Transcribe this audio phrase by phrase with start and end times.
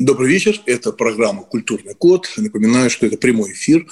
[0.00, 0.58] Добрый вечер.
[0.64, 2.26] Это программа «Культурный код».
[2.38, 3.86] Напоминаю, что это прямой эфир.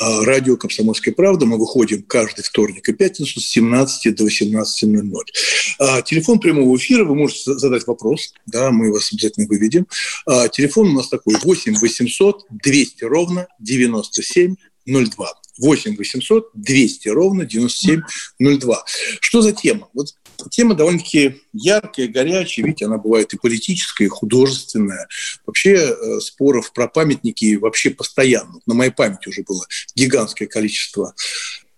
[0.00, 1.46] А, Радио «Комсомольская правда».
[1.46, 5.12] Мы выходим каждый вторник и пятницу с 17 до 18.00.
[5.78, 7.04] А, Телефон прямого эфира.
[7.04, 8.34] Вы можете задать вопрос.
[8.46, 9.86] Да, мы вас обязательно выведем.
[10.26, 15.32] А, Телефон у нас такой 8 800 200 ровно 97 02.
[15.58, 18.84] 8 800 200 ровно 9702.
[19.20, 19.90] Что за тема?
[19.94, 20.08] Вот
[20.50, 25.08] тема довольно-таки яркая, горячая, видите, она бывает и политическая, и художественная.
[25.46, 28.60] Вообще э, споров про памятники вообще постоянно.
[28.66, 31.14] На моей памяти уже было гигантское количество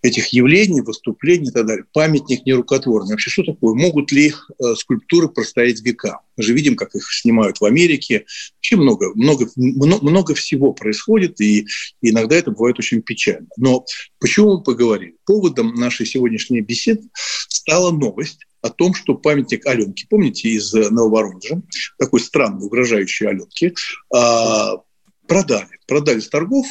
[0.02, 1.84] этих явлений, выступлений и так далее.
[1.92, 3.10] Памятник нерукотворный.
[3.10, 3.74] Вообще что такое?
[3.74, 6.20] Могут ли э, скульптуры простоять века?
[6.36, 8.24] Мы же видим, как их снимают в Америке.
[8.56, 11.66] Вообще много, много, много всего происходит, и
[12.00, 13.48] иногда это бывает очень печально.
[13.56, 13.84] Но
[14.20, 15.16] почему мы поговорили?
[15.24, 17.08] Поводом нашей сегодняшней беседы
[17.48, 21.62] стала новость о том, что памятник Аленке, помните, из Нововоронежа,
[21.98, 23.74] такой странный, угрожающий Аленке,
[24.14, 24.76] а,
[25.26, 25.78] продали.
[25.86, 26.66] Продали с торгов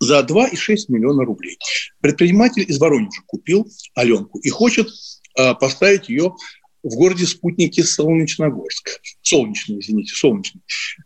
[0.00, 1.58] за 2,6 миллиона рублей.
[2.00, 4.88] Предприниматель из Воронежа купил Аленку и хочет
[5.36, 6.34] а, поставить ее
[6.82, 9.00] в городе спутники Солнечногорск.
[9.22, 10.62] Солнечный, извините, Солнечный.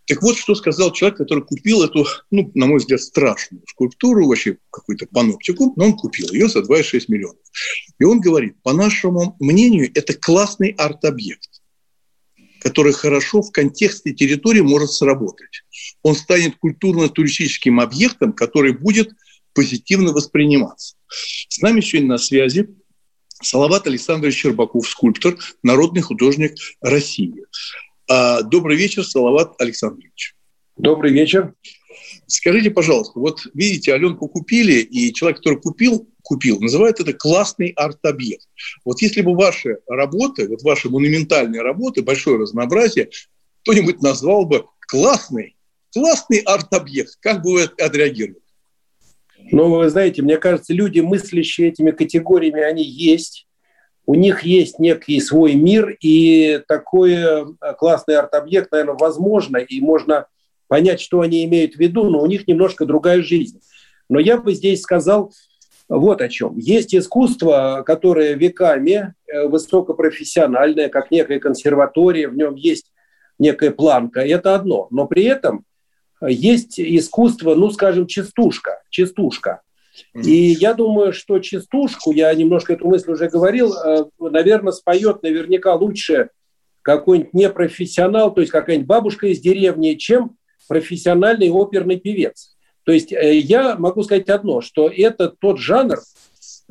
[0.06, 4.58] Так вот, что сказал человек, который купил эту, ну, на мой взгляд, страшную скульптуру, вообще
[4.70, 7.40] какую-то паноптику, но он купил ее за 2,6 миллионов.
[7.98, 11.50] И он говорит, по нашему мнению, это классный арт-объект
[12.60, 15.62] который хорошо в контексте территории может сработать.
[16.02, 19.10] Он станет культурно-туристическим объектом, который будет
[19.54, 20.96] позитивно восприниматься.
[21.48, 22.68] С нами сегодня на связи
[23.42, 27.44] Салават Александрович Щербаков, скульптор, народный художник России.
[28.08, 30.34] А, добрый вечер, Салават Александрович.
[30.76, 31.54] Добрый вечер.
[32.26, 38.46] Скажите, пожалуйста, вот видите, Аленку купили, и человек, который купил, купил, называет это классный арт-объект.
[38.84, 43.10] Вот если бы ваши работы, вот ваши монументальные работы, большое разнообразие,
[43.62, 45.56] кто-нибудь назвал бы классный,
[45.92, 48.40] классный арт-объект, как бы вы отреагировали?
[49.52, 53.46] Ну, вы знаете, мне кажется, люди, мыслящие этими категориями, они есть.
[54.04, 57.44] У них есть некий свой мир, и такой э,
[57.78, 60.26] классный арт-объект, наверное, возможно, и можно
[60.68, 63.60] понять, что они имеют в виду, но у них немножко другая жизнь.
[64.08, 65.32] Но я бы здесь сказал
[65.88, 66.56] вот о чем.
[66.56, 72.92] Есть искусство, которое веками э, высокопрофессиональное, как некая консерватория, в нем есть
[73.38, 74.88] некая планка, это одно.
[74.90, 75.64] Но при этом
[76.20, 79.60] есть искусство, ну, скажем, частушка, частушка.
[80.14, 85.74] И я думаю, что частушку, я немножко эту мысль уже говорил, э, наверное, споет наверняка
[85.74, 86.30] лучше
[86.82, 90.36] какой-нибудь непрофессионал, то есть какая-нибудь бабушка из деревни, чем
[90.68, 92.56] профессиональный оперный певец.
[92.84, 95.98] То есть э, я могу сказать одно, что это тот жанр,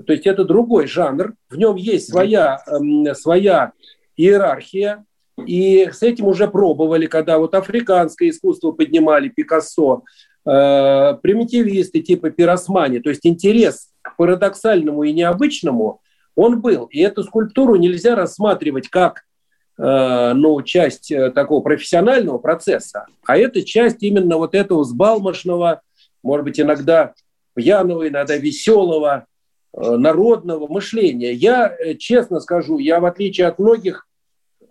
[0.05, 3.71] то есть это другой жанр, в нем есть своя, эм, своя
[4.15, 5.03] иерархия,
[5.45, 10.03] и с этим уже пробовали, когда вот африканское искусство поднимали, Пикассо,
[10.45, 16.01] э, примитивисты типа Пиросмани, то есть интерес к парадоксальному и необычному,
[16.35, 16.85] он был.
[16.85, 19.23] И эту скульптуру нельзя рассматривать как
[19.77, 25.81] э, ну, часть э, такого профессионального процесса, а это часть именно вот этого сбалмошного,
[26.23, 27.13] может быть, иногда
[27.53, 29.25] пьяного, иногда веселого,
[29.77, 31.33] народного мышления.
[31.33, 34.07] Я, честно скажу, я в отличие от многих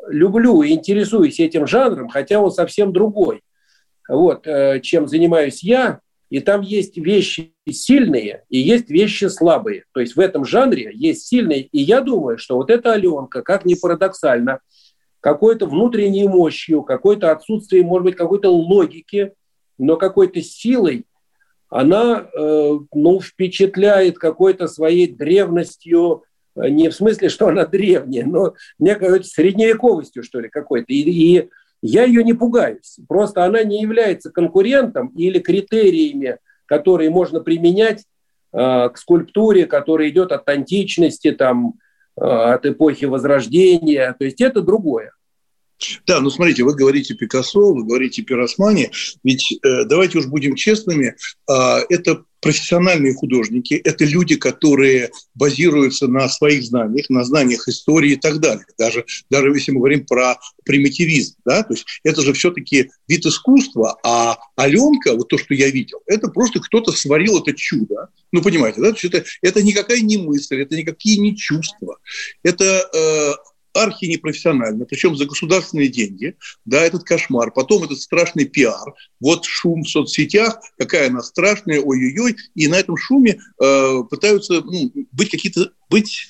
[0.08, 3.42] люблю и интересуюсь этим жанром, хотя он совсем другой,
[4.08, 6.00] вот, э, чем занимаюсь я.
[6.30, 9.84] И там есть вещи сильные и есть вещи слабые.
[9.92, 11.62] То есть в этом жанре есть сильные.
[11.62, 14.60] И я думаю, что вот эта Аленка, как ни парадоксально,
[15.20, 19.32] какой-то внутренней мощью, какой-то отсутствием, может быть, какой-то логики,
[19.78, 21.06] но какой-то силой,
[21.68, 26.24] она э, ну, впечатляет какой-то своей древностью,
[26.56, 30.92] Э, не в смысле, что она древняя, но некой средневековостью, что ли, какой-то.
[30.92, 31.50] И, и
[31.86, 32.98] я ее не пугаюсь.
[33.08, 38.06] Просто она не является конкурентом или критериями, которые можно применять
[38.54, 41.74] э, к скульптуре, которая идет от античности, там,
[42.16, 44.16] э, от эпохи Возрождения.
[44.18, 45.12] То есть это другое.
[46.06, 48.90] Да, ну смотрите, вы говорите Пикассо, вы говорите Пиросмани,
[49.22, 51.16] ведь э, давайте уж будем честными,
[51.48, 51.54] э,
[51.88, 58.38] это профессиональные художники, это люди, которые базируются на своих знаниях, на знаниях истории и так
[58.38, 58.66] далее.
[58.78, 63.98] Даже, даже если мы говорим про примитивизм, да, то есть это же все-таки вид искусства,
[64.04, 68.08] а Аленка, вот то, что я видел, это просто кто-то сварил это чудо.
[68.30, 71.96] Ну, понимаете, да, то есть это, это никакая не мысль, это никакие не чувства.
[72.42, 73.32] Это э,
[73.74, 79.88] архинепрофессионально, причем за государственные деньги, да, этот кошмар, потом этот страшный пиар, вот шум в
[79.88, 86.26] соцсетях, какая она страшная, ой-ой-ой, и на этом шуме э, пытаются ну, быть какие-то, быть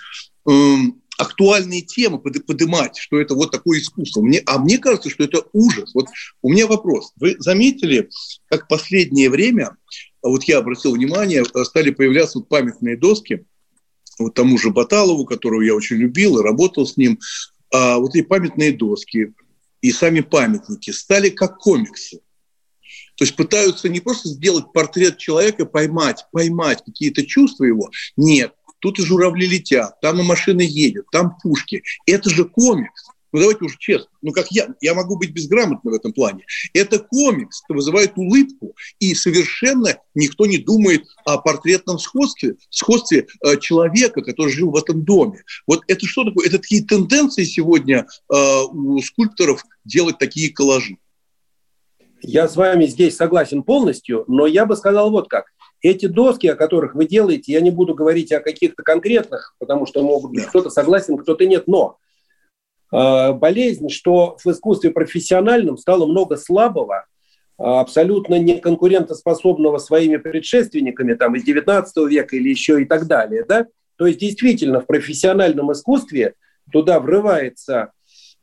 [0.48, 0.52] э,
[1.18, 4.20] актуальные темы поднимать, что это вот такое искусство.
[4.22, 5.94] Мне, а мне кажется, что это ужас.
[5.94, 6.06] Вот
[6.42, 7.12] у меня вопрос.
[7.16, 8.10] Вы заметили,
[8.48, 9.76] как последнее время,
[10.22, 13.44] вот я обратил внимание, стали появляться вот памятные доски,
[14.18, 17.18] вот тому же Баталову, которого я очень любил и работал с ним,
[17.72, 19.32] а вот эти памятные доски
[19.80, 22.20] и сами памятники стали как комиксы.
[23.16, 27.90] То есть пытаются не просто сделать портрет человека, поймать, поймать какие-то чувства его.
[28.16, 31.82] Нет, тут и журавли летят, там и машины едут, там пушки.
[32.06, 33.08] Это же комикс.
[33.34, 36.46] Ну давайте уже честно, ну как я, я могу быть безграмотным в этом плане.
[36.72, 43.58] Это комикс, это вызывает улыбку, и совершенно никто не думает о портретном сходстве, сходстве э,
[43.58, 45.42] человека, который жил в этом доме.
[45.66, 46.46] Вот это что такое?
[46.46, 50.98] Это такие тенденции сегодня э, у скульпторов делать такие коллажи.
[52.22, 55.46] Я с вами здесь согласен полностью, но я бы сказал вот как.
[55.80, 60.04] Эти доски, о которых вы делаете, я не буду говорить о каких-то конкретных, потому что
[60.04, 61.98] могут быть кто-то согласен, кто-то нет, но
[63.32, 67.06] болезнь, что в искусстве профессиональном стало много слабого,
[67.58, 73.44] э, абсолютно неконкурентоспособного своими предшественниками там, из 19 века или еще и так далее.
[73.48, 73.66] Да?
[73.96, 76.34] То есть действительно в профессиональном искусстве
[76.70, 77.90] туда врывается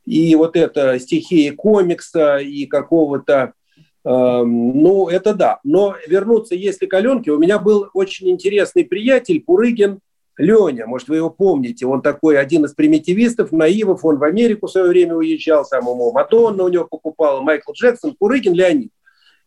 [0.04, 3.54] и вот эта стихия комикса, и какого-то
[4.04, 5.60] эм, ну, это да.
[5.64, 10.00] Но вернуться, если к у меня был очень интересный приятель Пурыгин
[10.38, 14.70] Леня, может, вы его помните, он такой один из примитивистов, наивов, он в Америку в
[14.70, 18.92] свое время уезжал, там ему Мадонна у него покупал, Майкл Джексон, Курыгин Леонид.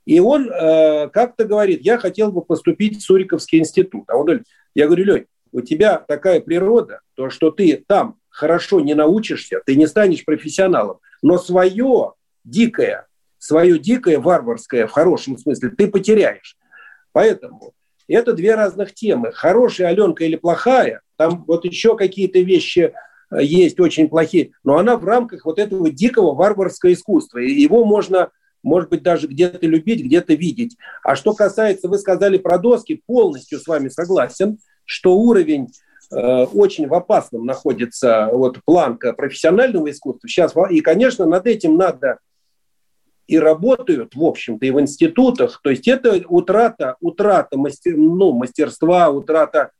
[0.05, 4.03] И он э, как-то говорит, я хотел бы поступить в Суриковский институт.
[4.07, 4.45] А он говорит,
[4.75, 9.75] я говорю, Лень, у тебя такая природа, то, что ты там хорошо не научишься, ты
[9.75, 13.07] не станешь профессионалом, но свое дикое,
[13.39, 16.57] свое дикое варварское в хорошем смысле ты потеряешь.
[17.13, 17.73] Поэтому
[18.07, 19.31] это две разных темы.
[19.33, 22.93] Хорошая Аленка или плохая, там вот еще какие-то вещи
[23.31, 27.39] э, есть очень плохие, но она в рамках вот этого дикого варварского искусства.
[27.39, 28.29] И его можно,
[28.63, 30.77] может быть, даже где-то любить, где-то видеть.
[31.03, 35.69] А что касается, вы сказали про доски, полностью с вами согласен, что уровень
[36.11, 40.53] э, очень в опасном находится вот планка профессионального искусства сейчас.
[40.69, 42.19] И, конечно, над этим надо
[43.27, 45.59] и работают, в общем-то, и в институтах.
[45.63, 49.71] То есть это утрата, утрата мастер, ну, мастерства, утрата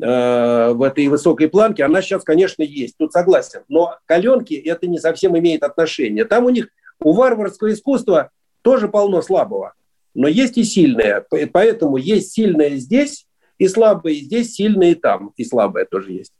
[0.00, 3.60] э, в этой высокой планке, она сейчас, конечно, есть, тут согласен.
[3.68, 6.24] Но каленки это не совсем имеет отношения.
[6.24, 6.68] Там у них,
[7.00, 8.30] у варварского искусства
[8.62, 9.74] тоже полно слабого.
[10.14, 11.24] Но есть и сильное.
[11.52, 13.26] Поэтому есть сильное здесь
[13.58, 16.32] и слабое здесь, сильное и там, и слабое тоже есть.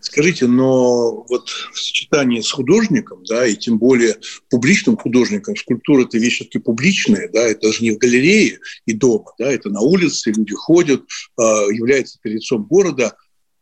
[0.00, 4.16] Скажите, но вот в сочетании с художником, да, и тем более
[4.48, 9.32] публичным художником, скульптура– это вещь все-таки публичная, да, это же не в галерее и дома,
[9.38, 13.16] да, это на улице, люди ходят, э, является лицом города.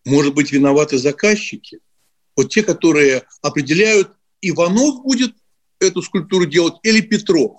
[0.05, 1.79] Может быть, виноваты заказчики?
[2.37, 4.11] Вот те, которые определяют,
[4.41, 5.35] Иванов будет
[5.81, 7.59] эту скульптуру делать или Петров.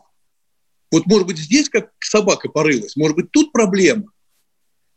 [0.91, 4.05] Вот, может быть, здесь как собака порылась, может быть, тут проблема.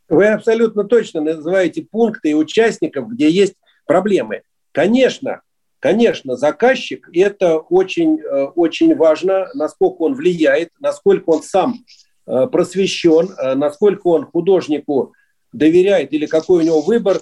[0.09, 4.43] Вы абсолютно точно называете пункты и участников, где есть проблемы.
[4.71, 5.41] Конечно,
[5.79, 11.85] конечно, заказчик– это очень, э, очень важно, насколько он влияет, насколько он сам
[12.25, 15.13] э, просвещен, э, насколько он художнику
[15.51, 17.19] доверяет или какой у него выбор.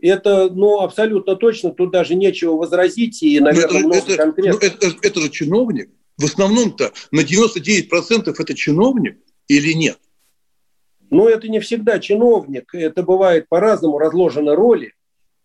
[0.00, 4.52] Это ну, абсолютно точно, тут даже нечего возразить, и, наверное, это, много это, конкретно.
[4.52, 5.90] Ну, это, это же чиновник.
[6.18, 9.98] В основном-то на 99% это чиновник или нет?
[11.10, 14.92] Но это не всегда чиновник, это бывает по-разному разложены роли.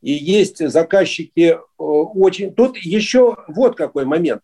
[0.02, 2.54] И есть заказчики э, очень...
[2.54, 4.42] Тут еще вот какой момент.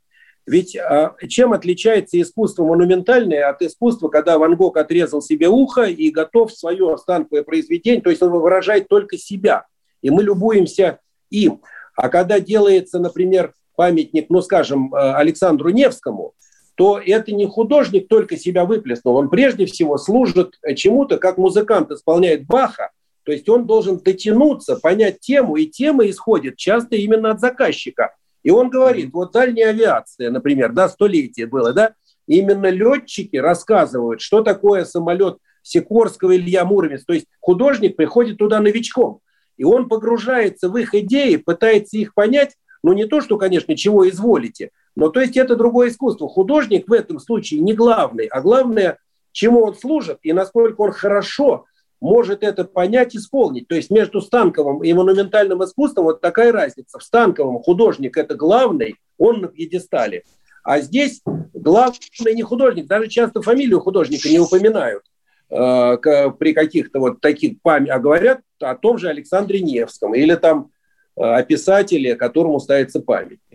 [0.48, 6.10] Ведь а, чем отличается искусство монументальное от искусства, когда Ван Гог отрезал себе ухо и
[6.10, 9.66] готов свое останковое произведение, то есть он выражает только себя,
[10.02, 11.62] и мы любуемся им.
[11.96, 16.34] А когда делается, например, памятник, ну, скажем, э, Александру Невскому,
[16.78, 22.46] то это не художник только себя выплеснул, он прежде всего служит чему-то, как музыкант исполняет
[22.46, 22.92] Баха,
[23.24, 28.16] то есть он должен дотянуться, понять тему, и тема исходит часто именно от заказчика.
[28.44, 31.96] И он говорит, вот дальняя авиация, например, да, столетие было, да,
[32.28, 37.04] именно летчики рассказывают, что такое самолет Сикорского Илья Муромец.
[37.06, 39.22] То есть художник приходит туда новичком,
[39.58, 44.08] и он погружается в их идеи, пытается их понять, ну не то, что, конечно, чего
[44.08, 46.28] изволите, но то есть это другое искусство.
[46.28, 48.98] Художник в этом случае не главный, а главное,
[49.32, 51.66] чему он служит и насколько он хорошо
[52.02, 53.68] может это понять, исполнить.
[53.68, 56.98] То есть между станковым и монументальным искусством вот такая разница.
[56.98, 60.24] В станковом художник– это главный, он на пьедестале.
[60.64, 61.22] А здесь
[61.54, 65.04] главный не художник, даже часто фамилию художника не упоминают
[65.52, 65.98] э,
[66.40, 70.72] при каких-то вот таких память, а говорят о том же Александре Невском или там
[71.16, 73.47] э, о писателе, которому ставится памятник.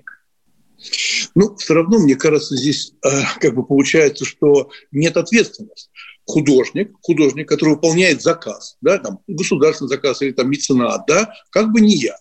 [1.35, 3.09] Ну, все равно, мне кажется, здесь э,
[3.41, 5.91] как бы получается, что нет ответственности
[6.25, 11.81] художник, художник, который выполняет заказ, да, там, государственный заказ или там меценат, да, как бы
[11.81, 12.17] не я,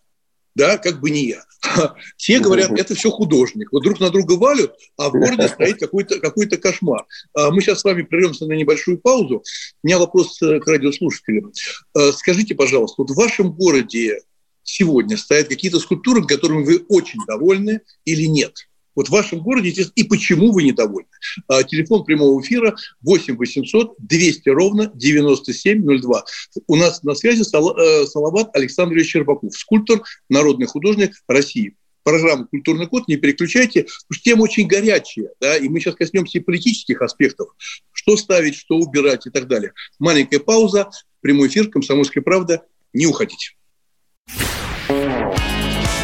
[0.55, 1.43] да, как бы не я.
[2.17, 3.71] Все говорят, это все художник.
[3.71, 7.05] Вот друг на друга валят, а в городе стоит какой-то какой кошмар.
[7.35, 9.43] А мы сейчас с вами прервемся на небольшую паузу.
[9.83, 11.51] У меня вопрос э, к радиослушателям.
[11.95, 14.21] Э, скажите, пожалуйста, вот в вашем городе
[14.63, 18.67] сегодня стоят какие-то скульптуры, которыми вы очень довольны или нет?
[18.95, 21.07] Вот в вашем городе и почему вы недовольны.
[21.47, 26.25] А, телефон прямого эфира 8 800 200 ровно 9702.
[26.67, 33.07] У нас на связи э, Салават Александрович Щербаков, скульптор, народный художник России программу «Культурный код»,
[33.07, 37.49] не переключайте, потому что тема очень горячая, да, и мы сейчас коснемся и политических аспектов,
[37.91, 39.73] что ставить, что убирать и так далее.
[39.99, 40.89] Маленькая пауза,
[41.21, 42.63] прямой эфир «Комсомольская правда»,
[42.93, 43.51] не уходите.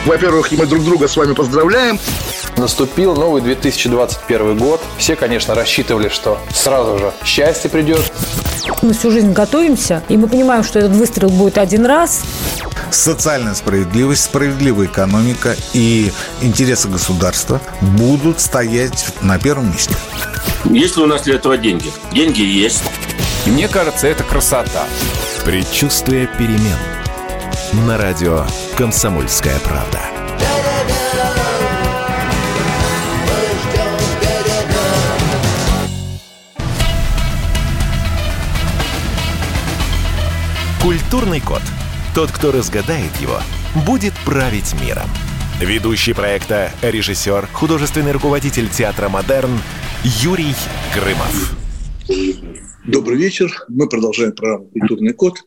[0.07, 1.99] Во-первых, мы друг друга с вами поздравляем.
[2.55, 4.81] Наступил новый 2021 год.
[4.97, 8.09] Все, конечно, рассчитывали, что сразу же счастье придет.
[8.81, 12.23] Мы всю жизнь готовимся, и мы понимаем, что этот выстрел будет один раз.
[12.89, 16.09] Социальная справедливость, справедливая экономика и
[16.41, 19.93] интересы государства будут стоять на первом месте.
[20.63, 21.91] Есть ли у нас для этого деньги?
[22.13, 22.83] Деньги есть.
[23.45, 24.85] И мне кажется, это красота.
[25.43, 26.77] Предчувствие перемен.
[27.73, 28.45] На радио
[28.77, 29.99] «Комсомольская правда».
[40.81, 41.61] Культурный код.
[42.15, 43.41] Тот, кто разгадает его,
[43.85, 45.09] будет править миром.
[45.59, 49.59] Ведущий проекта, режиссер, художественный руководитель театра «Модерн»
[50.03, 50.55] Юрий
[50.95, 51.53] Грымов.
[52.87, 53.51] Добрый вечер.
[53.67, 55.43] Мы продолжаем программу «Культурный код».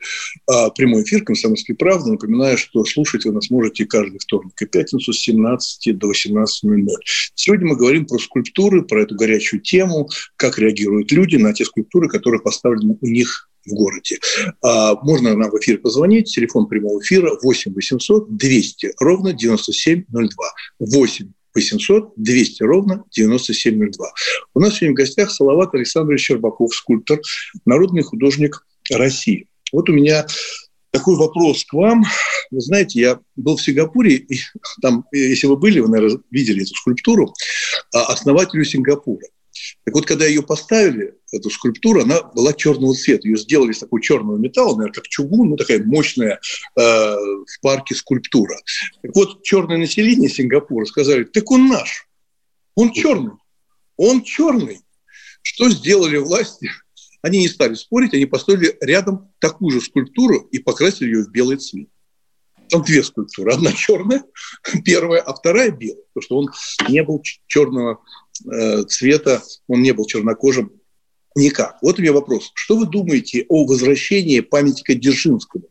[0.47, 2.11] А, прямой эфир «Комсомольской правды».
[2.11, 6.87] Напоминаю, что слушать вы нас можете каждый вторник и пятницу с 17 до 18.00.
[7.35, 12.11] Сегодня мы говорим про скульптуры, про эту горячую тему, как реагируют люди на те скульптуры,
[12.11, 14.19] которые поставлены у них в городе.
[14.63, 16.35] А, можно нам в эфир позвонить.
[16.35, 20.45] Телефон прямого эфира 8 800 200 ровно 9702.
[20.79, 24.07] 8 800 200 ровно 9702.
[24.55, 27.21] У нас сегодня в гостях Салават Александрович Щербаков, скульптор,
[27.65, 29.49] народный художник России.
[29.73, 30.27] Вот у меня
[30.91, 32.05] такой вопрос к вам.
[32.51, 34.41] Вы знаете, я был в Сингапуре, и
[34.83, 37.33] там, если вы были, вы, наверное, видели эту скульптуру,
[37.95, 39.27] а, основателю Сингапура.
[39.85, 43.29] Так вот, когда ее поставили, эту скульптуру, она была черного цвета.
[43.29, 46.41] Ее сделали из такого черного металла, наверное, как чугун, ну, такая мощная
[46.77, 48.57] э, в парке скульптура.
[49.03, 52.09] Так вот, черное население Сингапура сказали, так он наш,
[52.75, 53.35] он черный,
[53.97, 54.81] он черный.
[55.43, 56.71] Что сделали власти?
[57.23, 61.57] Они не стали спорить, они построили рядом такую же скульптуру и покрасили ее в белый
[61.57, 61.89] цвет.
[62.69, 63.53] Там две скульптуры.
[63.53, 64.25] Одна черная,
[64.85, 68.01] первая, а вторая белая, потому что он не был черного
[68.89, 70.81] цвета, он не был чернокожим
[71.35, 71.79] никак.
[71.83, 72.51] Вот у меня вопрос.
[72.55, 75.65] Что вы думаете о возвращении памятника Дзержинскому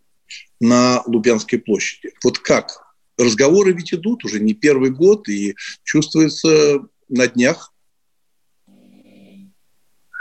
[0.59, 2.13] на Лубянской площади?
[2.23, 2.95] Вот как?
[3.17, 7.73] Разговоры ведь идут уже не первый год, и чувствуется на днях.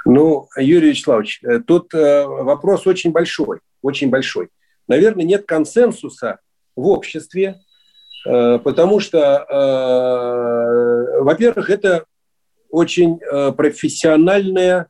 [0.05, 4.49] Ну, Юрий Вячеславович, э, тут э, вопрос очень большой, очень большой.
[4.89, 6.39] Наверное, нет консенсуса
[6.75, 7.61] в обществе,
[8.25, 9.45] потому что,
[11.21, 12.07] во-первых, это
[12.71, 14.89] очень э, профессиональное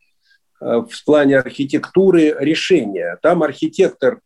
[0.61, 3.16] э, в плане архитектуры решение.
[3.23, 4.20] Там архитектор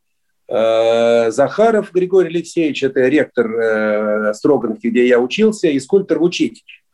[0.49, 6.85] э, Захаров Григорий Алексеевич, это ректор Строганки, где я учился, и скульптор Вучитич.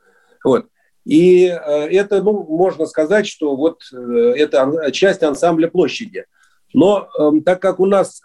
[0.44, 0.66] Вот.
[1.04, 6.26] И это, ну, можно сказать, что вот это часть ансамбля площади.
[6.74, 7.08] Но
[7.46, 8.20] так как у нас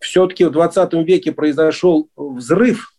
[0.00, 2.92] все-таки в 20 веке произошел взрыв,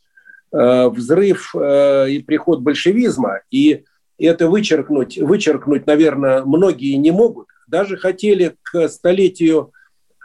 [0.49, 3.83] взрыв и приход большевизма, и
[4.17, 7.47] это вычеркнуть, вычеркнуть, наверное, многие не могут.
[7.67, 9.71] Даже хотели к столетию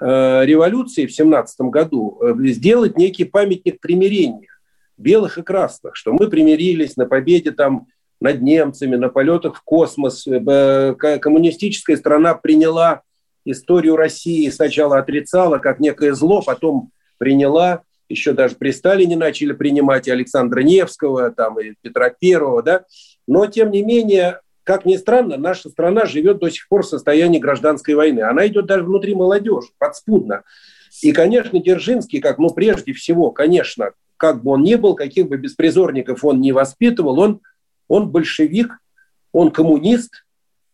[0.01, 4.49] э, революции в 17 году э, сделать некий памятник примирения,
[4.97, 7.87] белых и красных, что мы примирились на победе там
[8.21, 10.27] над немцами, на полетах в космос.
[10.27, 13.03] Э, коммунистическая страна приняла
[13.45, 20.09] историю России, сначала отрицала как некое зло, потом приняла, еще даже при Сталине начали принимать
[20.09, 22.85] и Александра Невского, там, и Петра Первого, да,
[23.31, 27.39] но, тем не менее, как ни странно, наша страна живет до сих пор в состоянии
[27.39, 28.23] гражданской войны.
[28.23, 30.43] Она идет даже внутри молодежи, подспудно.
[31.01, 35.37] И, конечно, Дзержинский, как, ну, прежде всего, конечно, как бы он ни был, каких бы
[35.37, 37.41] беспризорников он не воспитывал, он,
[37.87, 38.73] он большевик,
[39.31, 40.27] он коммунист,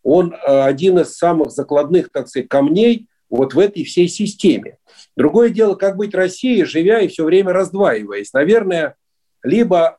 [0.03, 4.79] он э, один из самых закладных, так сказать, камней вот в этой всей системе.
[5.15, 8.33] Другое дело, как быть Россией, живя и все время раздваиваясь.
[8.33, 8.95] Наверное,
[9.43, 9.99] либо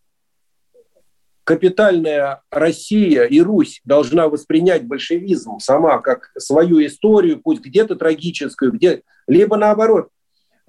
[1.47, 9.03] капитальная Россия и Русь должна воспринять большевизм сама как свою историю, пусть где-то трагическую, где
[9.27, 10.09] либо наоборот.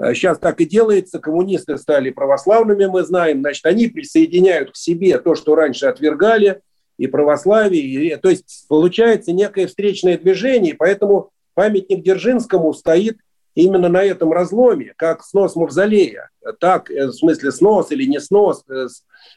[0.00, 5.34] Сейчас так и делается, коммунисты стали православными, мы знаем, значит, они присоединяют к себе то,
[5.34, 6.60] что раньше отвергали,
[6.96, 13.18] и православие, и, то есть получается некое встречное движение, поэтому памятник Дзержинскому стоит
[13.54, 16.30] именно на этом разломе, как снос мавзолея,
[16.60, 18.64] так, э, в смысле снос или не снос.
[18.68, 18.86] Э,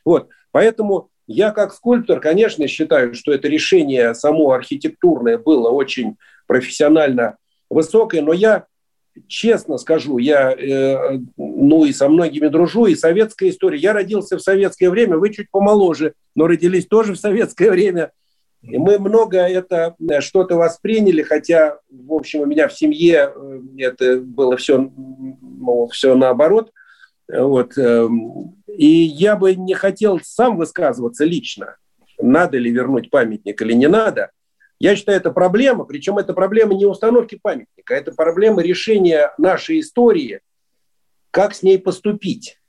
[0.06, 0.30] вот.
[0.52, 7.38] Поэтому я как скульптор, конечно, считаю, что это решение само архитектурное было очень профессионально
[7.70, 8.66] высокое, но я
[9.28, 13.78] честно скажу, я э, ну и со многими дружу, и советская история.
[13.78, 18.12] Я родился в советское время, вы чуть помоложе, но родились тоже в советское время.
[18.62, 23.60] И мы много это э, что-то восприняли, хотя, в общем, у меня в семье э,
[23.80, 26.72] это было все, ну, все наоборот.
[27.32, 27.78] Вот.
[27.78, 31.78] Эм, и я бы не хотел сам высказываться лично,
[32.20, 34.32] надо ли вернуть памятник или не надо.
[34.80, 40.42] Я считаю, это проблема, причем это проблема не установки памятника, это проблема решения нашей истории,
[41.30, 42.61] как с ней поступить.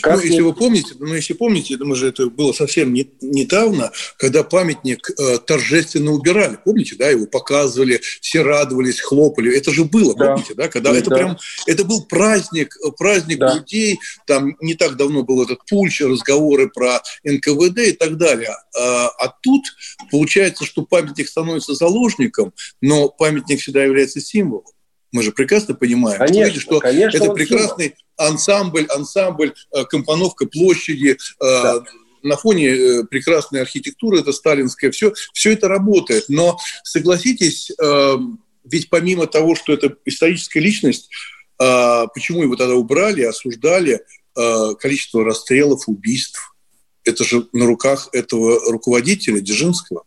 [0.00, 3.10] Как ну, если вы помните, ну, если помните, я думаю, что это было совсем не,
[3.20, 6.58] недавно, когда памятник э, торжественно убирали.
[6.64, 9.56] Помните, да, его показывали, все радовались, хлопали.
[9.56, 10.32] Это же было, да.
[10.32, 11.16] помните, да, когда да, это да.
[11.16, 13.54] прям, это был праздник, э, праздник да.
[13.54, 13.98] людей.
[14.26, 18.54] Там не так давно был этот пульч, разговоры про НКВД и так далее.
[18.78, 19.64] А, а тут
[20.10, 24.64] получается, что памятник становится заложником, но памятник всегда является символом.
[25.12, 28.32] Мы же прекрасно понимаем, конечно, что, конечно, это прекрасный символ.
[28.32, 31.84] ансамбль, ансамбль, э, компоновка площади, э, да.
[32.22, 36.24] на фоне э, прекрасной архитектуры, это сталинская, все, все это работает.
[36.28, 37.70] Но согласитесь,
[38.64, 41.10] ведь помимо того, что это историческая личность,
[41.58, 44.00] почему его тогда убрали, осуждали,
[44.34, 46.54] количество расстрелов, убийств,
[47.04, 50.04] это же на руках этого руководителя Дзержинского.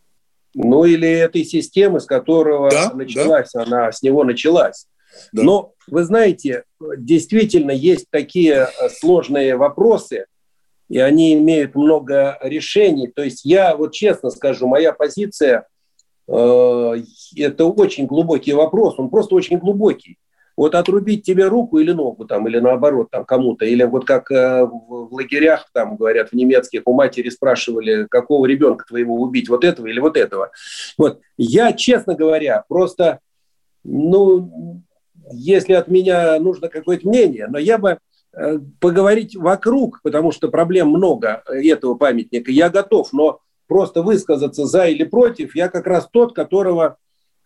[0.56, 3.63] Ну или этой системы, с которого да, началась, да.
[3.63, 4.88] она с него началась.
[5.32, 5.43] Да.
[5.43, 6.63] Но вы знаете,
[6.97, 10.25] действительно есть такие э, сложные вопросы,
[10.89, 13.08] и они имеют много решений.
[13.08, 15.67] То есть я вот честно скажу, моя позиция
[16.28, 16.93] э,
[17.38, 20.17] это очень глубокий вопрос, он просто очень глубокий.
[20.58, 24.63] Вот отрубить тебе руку или ногу там, или наоборот там кому-то, или вот как э,
[24.63, 29.65] в, в лагерях там говорят в немецких у матери спрашивали, какого ребенка твоего убить, вот
[29.65, 30.51] этого или вот этого.
[30.97, 33.19] Вот я, честно говоря, просто,
[33.84, 34.82] ну,
[35.31, 37.99] если от меня нужно какое-то мнение, но я бы
[38.33, 44.85] э, поговорить вокруг, потому что проблем много этого памятника, я готов, но просто высказаться за
[44.85, 46.97] или против, я как раз тот, которого...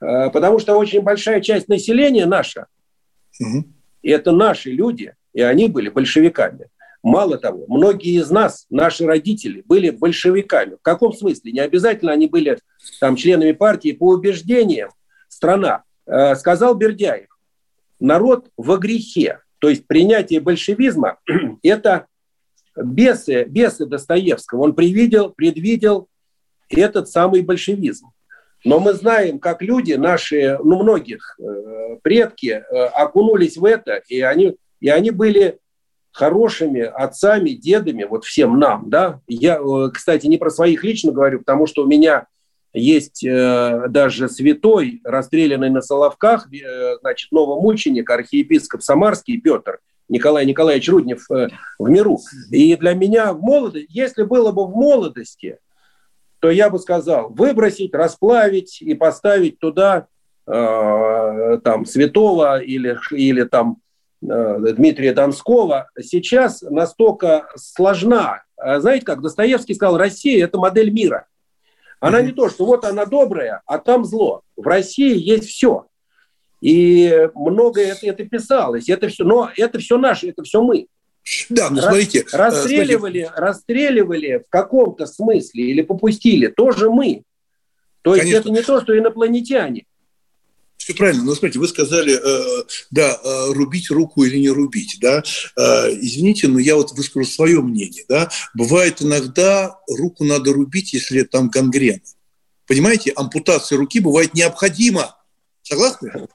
[0.02, 2.68] Э, потому что очень большая часть населения наша,
[3.40, 3.66] угу.
[4.02, 6.70] и это наши люди, и они были большевиками.
[7.02, 10.76] Мало того, многие из нас, наши родители, были большевиками.
[10.76, 11.54] В каком смысле?
[11.54, 12.60] Не обязательно они были
[13.00, 14.90] там членами партии по убеждениям.
[15.30, 15.84] Страна.
[16.06, 17.29] Э, сказал Бердяев,
[18.00, 19.40] народ во грехе.
[19.60, 21.18] То есть принятие большевизма–
[21.64, 22.08] это
[22.76, 24.62] бесы, бесы Достоевского.
[24.62, 26.08] Он предвидел, предвидел
[26.70, 28.08] этот самый большевизм.
[28.66, 34.20] Но мы знаем, как люди, наши, ну, многих э, предки э, окунулись в это, и
[34.22, 35.60] они, и они были
[36.12, 39.22] хорошими отцами, дедами, вот всем нам, да.
[39.28, 42.28] Я, э, кстати, не про своих лично говорю, потому что у меня
[42.74, 50.90] есть э, даже святой, расстрелянный на Соловках, э, значит, новомученик, архиепископ Самарский Петр, Николай Николаевич
[50.90, 51.48] Руднев э,
[51.80, 52.20] в миру.
[52.52, 55.58] И для меня в молодости, если было бы в молодости,
[56.40, 60.08] то я бы сказал, выбросить, расплавить и поставить туда
[60.48, 63.78] э, там святого или, или там
[64.22, 65.90] э, Дмитрия Донского.
[66.00, 68.44] Сейчас настолько сложна.
[68.58, 71.26] Знаете, как Достоевский сказал, Россия– это модель мира–
[72.00, 74.42] она не то, что вот она добрая, а там зло.
[74.56, 75.86] В России есть все.
[76.62, 78.90] И многое это, это писалось.
[78.90, 80.88] Это все, но это все наше, это все мы.
[81.50, 82.26] Да, ну смотрите.
[82.32, 83.32] Расстреливали, смотрите.
[83.36, 87.24] расстреливали в каком-то смысле или попустили тоже мы.
[88.02, 88.50] То есть Конечно.
[88.50, 89.86] это не то, что инопланетяне.
[90.80, 95.22] Все правильно, но смотрите, вы сказали, э, да, э, рубить руку или не рубить, да.
[95.58, 98.32] Э, извините, но я вот выскажу свое мнение, да.
[98.54, 102.00] Бывает иногда руку надо рубить, если там гангрена.
[102.66, 105.18] Понимаете, ампутация руки бывает необходима.
[105.64, 106.30] Согласны?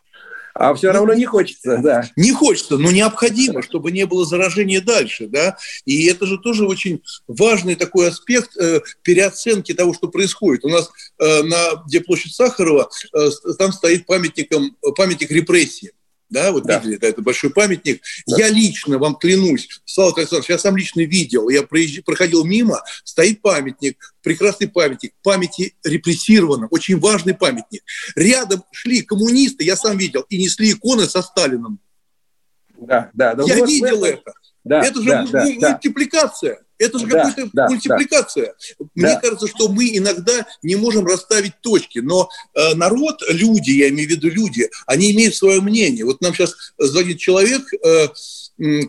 [0.55, 2.09] А все равно не хочется, да.
[2.14, 5.57] Не хочется, но необходимо, чтобы не было заражения дальше, да.
[5.85, 10.64] И это же тоже очень важный такой аспект э, переоценки того, что происходит.
[10.64, 15.93] У нас э, на где площадь Сахарова э, там стоит памятником памятник репрессии
[16.35, 16.79] да, вот да.
[16.79, 18.03] видели, да, это большой памятник.
[18.27, 18.37] Да.
[18.38, 22.03] Я лично вам клянусь, Слава Александрович, я сам лично видел, я проезж...
[22.03, 27.83] проходил мимо, стоит памятник, прекрасный памятник, памяти репрессированным, очень важный памятник.
[28.16, 31.79] Рядом шли коммунисты, я сам видел, и несли иконы со Сталином.
[32.77, 33.44] Да, да, да.
[33.44, 34.33] Я вот видел это.
[34.64, 36.63] Да, это же да, мультипликация.
[36.79, 38.55] Это же да, какая-то да, мультипликация.
[38.79, 38.87] Да.
[38.95, 39.21] Мне да.
[39.21, 44.13] кажется, что мы иногда не можем расставить точки, но э, народ, люди, я имею в
[44.13, 46.05] виду люди, они имеют свое мнение.
[46.05, 48.09] Вот нам сейчас звонит человек, э,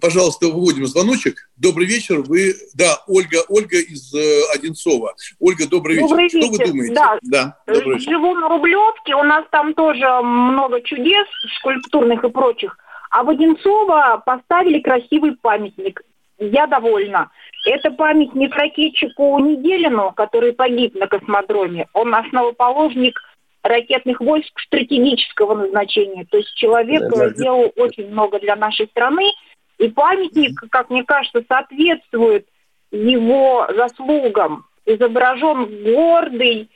[0.02, 1.50] пожалуйста, выводим звоночек.
[1.58, 5.16] Добрый вечер, вы, да, Ольга, Ольга из э, Одинцова.
[5.40, 6.40] Ольга, добрый, добрый вечер.
[6.40, 6.48] вечер.
[6.48, 6.94] Что вы думаете?
[6.96, 8.12] Да, да добрый вечер.
[8.12, 11.28] живу на Рублевке, у нас там тоже много чудес
[11.60, 12.78] скульптурных и прочих.
[13.12, 16.02] А в Одинцово поставили красивый памятник.
[16.38, 17.32] Я довольна.
[17.66, 21.88] Это памятник ракетчику Неделину, который погиб на космодроме.
[21.94, 23.20] Он основоположник
[23.64, 26.26] ракетных войск стратегического назначения.
[26.26, 27.84] То есть человек да, сделал да.
[27.84, 29.32] очень много для нашей страны.
[29.80, 32.48] И памятник, как мне кажется, соответствует
[32.92, 34.66] его заслугам.
[34.86, 36.70] Изображен гордый,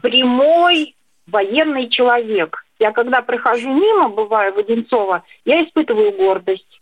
[0.00, 0.94] прямой
[1.26, 2.64] военный человек.
[2.78, 6.79] Я когда прохожу мимо, бываю в Одинцово, я испытываю гордость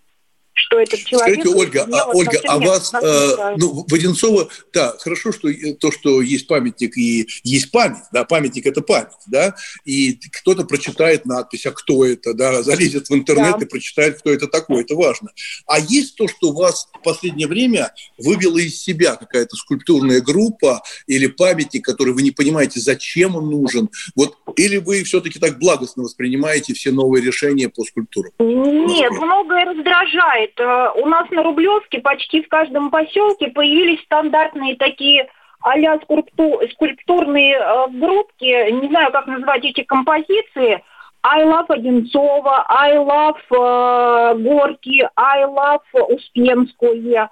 [0.58, 1.40] что этот человек...
[1.40, 5.48] Скажите, Ольга, а, Ольга, а вас, э, ну, Воденцова, да, хорошо, что
[5.80, 11.24] то, что есть памятник и есть память, да, памятник– это память, да, и кто-то прочитает
[11.24, 13.64] надпись, а кто это, да, залезет в интернет да.
[13.64, 15.30] и прочитает, кто это такой, это важно.
[15.66, 21.26] А есть то, что вас в последнее время вывело из себя какая-то скульптурная группа или
[21.26, 26.74] памятник, который вы не понимаете, зачем он нужен, вот, или вы все-таки так благостно воспринимаете
[26.74, 28.32] все новые решения по скульптурам?
[28.38, 30.60] Нет, многое раздражает бывает.
[30.60, 35.28] Э, у нас на Рублевске почти в каждом поселке появились стандартные такие
[35.60, 40.82] а-ля скульптурные э, группки, не знаю, как назвать эти композиции,
[41.22, 47.28] I love Одинцова, I love Горки, I love Успенскую.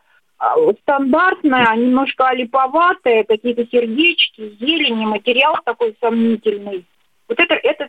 [0.83, 6.85] Стандартная, немножко олиповатая, какие-то сердечки, зелени, материал такой сомнительный.
[7.28, 7.88] Вот это, это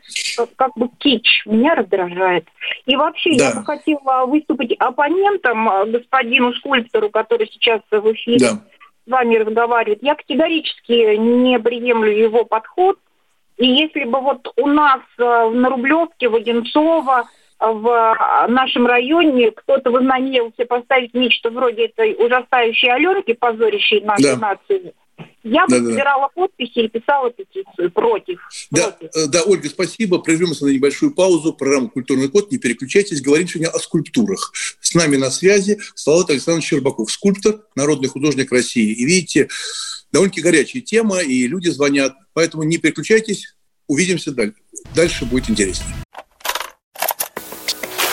[0.55, 2.47] как бы кич, меня раздражает.
[2.85, 3.49] И вообще да.
[3.49, 8.61] я бы хотела выступить оппонентом э, господину скульптору, который сейчас в эфире да.
[9.05, 10.01] с вами разговаривает.
[10.01, 12.97] Я категорически не приемлю его подход.
[13.57, 17.27] И если бы вот у нас э, на Рублевке, в Одинцово,
[17.59, 24.37] в нашем районе кто-то вознамерился поставить нечто вроде этой ужасающей Аленки, позорящей нашу да.
[24.37, 24.93] нацию,
[25.47, 26.41] я бы да, собирала да.
[26.41, 28.39] подписи и писала петицию против.
[28.71, 29.15] Да, против.
[29.15, 30.19] Э, да, Ольга, спасибо.
[30.19, 31.53] Прервемся на небольшую паузу.
[31.53, 32.51] Программа «Культурный код».
[32.51, 33.21] Не переключайтесь.
[33.21, 34.51] Говорим сегодня о скульптурах.
[34.81, 38.93] С нами на связи Салат Александрович Щербаков, скульптор, народный художник России.
[38.93, 39.47] И видите,
[40.11, 42.15] довольно-таки горячая тема, и люди звонят.
[42.33, 43.55] Поэтому не переключайтесь.
[43.87, 44.55] Увидимся дальше.
[44.93, 46.06] Дальше будет интереснее.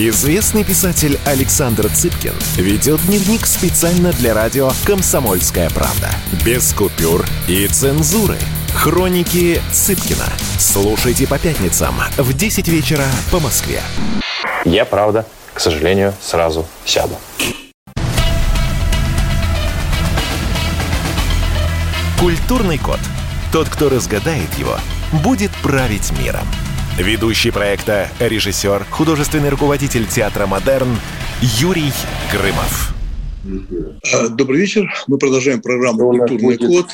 [0.00, 6.08] Известный писатель Александр Цыпкин ведет дневник специально для радио «Комсомольская правда».
[6.44, 8.36] Без купюр и цензуры.
[8.72, 10.32] Хроники Цыпкина.
[10.56, 13.80] Слушайте по пятницам в 10 вечера по Москве.
[14.64, 17.16] Я, правда, к сожалению, сразу сяду.
[22.20, 23.00] Культурный код.
[23.50, 24.76] Тот, кто разгадает его,
[25.24, 26.46] будет править миром.
[26.98, 30.98] Ведущий проекта, режиссер, художественный руководитель театра «Модерн»
[31.40, 31.92] Юрий
[32.32, 32.92] Грымов.
[34.30, 34.92] Добрый вечер.
[35.06, 36.86] Мы продолжаем программму «Культурный код».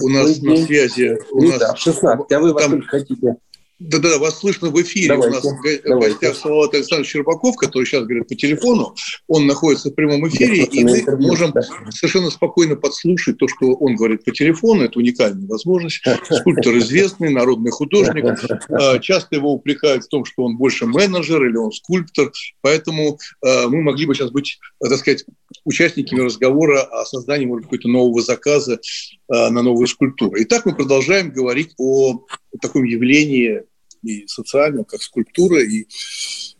[0.00, 1.18] у нас на связи...
[1.32, 2.30] У ну, нас, да, 16.
[2.30, 3.34] А вы во там, хотите?
[3.78, 5.08] Да-да, вас слышно в эфире.
[5.08, 8.96] Давайте, У нас в гостях Салават Александрович Щербаков, который сейчас говорит по телефону.
[9.28, 11.54] Он находится в прямом эфире, и мы можем
[11.90, 14.82] совершенно спокойно подслушать то, что он говорит по телефону.
[14.82, 16.02] Это уникальная возможность.
[16.28, 18.24] Скульптор известный, народный художник.
[18.68, 22.32] А, часто его упрекают в том, что он больше менеджер или он скульптор.
[22.62, 25.24] Поэтому а, мы могли бы сейчас быть, так сказать,
[25.64, 28.80] участниками разговора о создании, может, какого-то нового заказа
[29.28, 30.32] а, на новую скульптуру.
[30.38, 32.24] Итак, мы продолжаем говорить о
[32.60, 33.62] таком явлении
[34.02, 35.62] и социальном, как скульптура.
[35.62, 35.86] И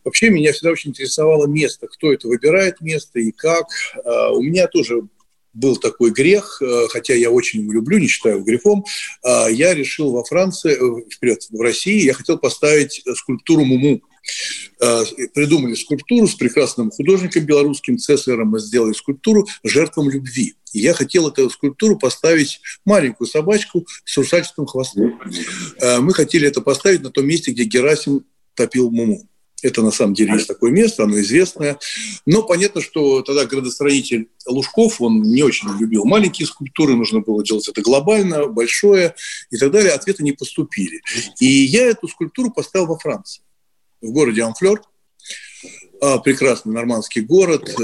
[0.05, 3.67] вообще меня всегда очень интересовало место, кто это выбирает место и как.
[4.05, 5.03] А, у меня тоже
[5.55, 8.85] был такой грех, э, хотя я очень его люблю, не считаю грехом,
[9.25, 14.03] а, я решил во Франции, э, вперед, в России, я хотел поставить скульптуру Муму.
[14.81, 20.55] Э, придумали скульптуру с прекрасным художником белорусским Цесарем, мы сделали скульптуру «Жертвам любви».
[20.73, 25.21] И я хотел эту скульптуру поставить маленькую собачку с русальчатым хвостом.
[25.81, 29.29] Э, мы хотели это поставить на том месте, где Герасим топил Муму.
[29.63, 31.81] Это на самом деле есть такое место, оно известное.
[32.25, 37.67] Но понятно, что тогда градостроитель Лужков, он не очень любил маленькие скульптуры, нужно было делать
[37.67, 39.17] это глобально, большое
[39.51, 39.91] и так далее.
[39.91, 41.03] Ответы не поступили.
[41.41, 43.43] И я эту скульптуру поставил во Франции
[44.01, 44.81] в городе Амфлер.
[46.01, 47.83] А, прекрасный нормандский город, э,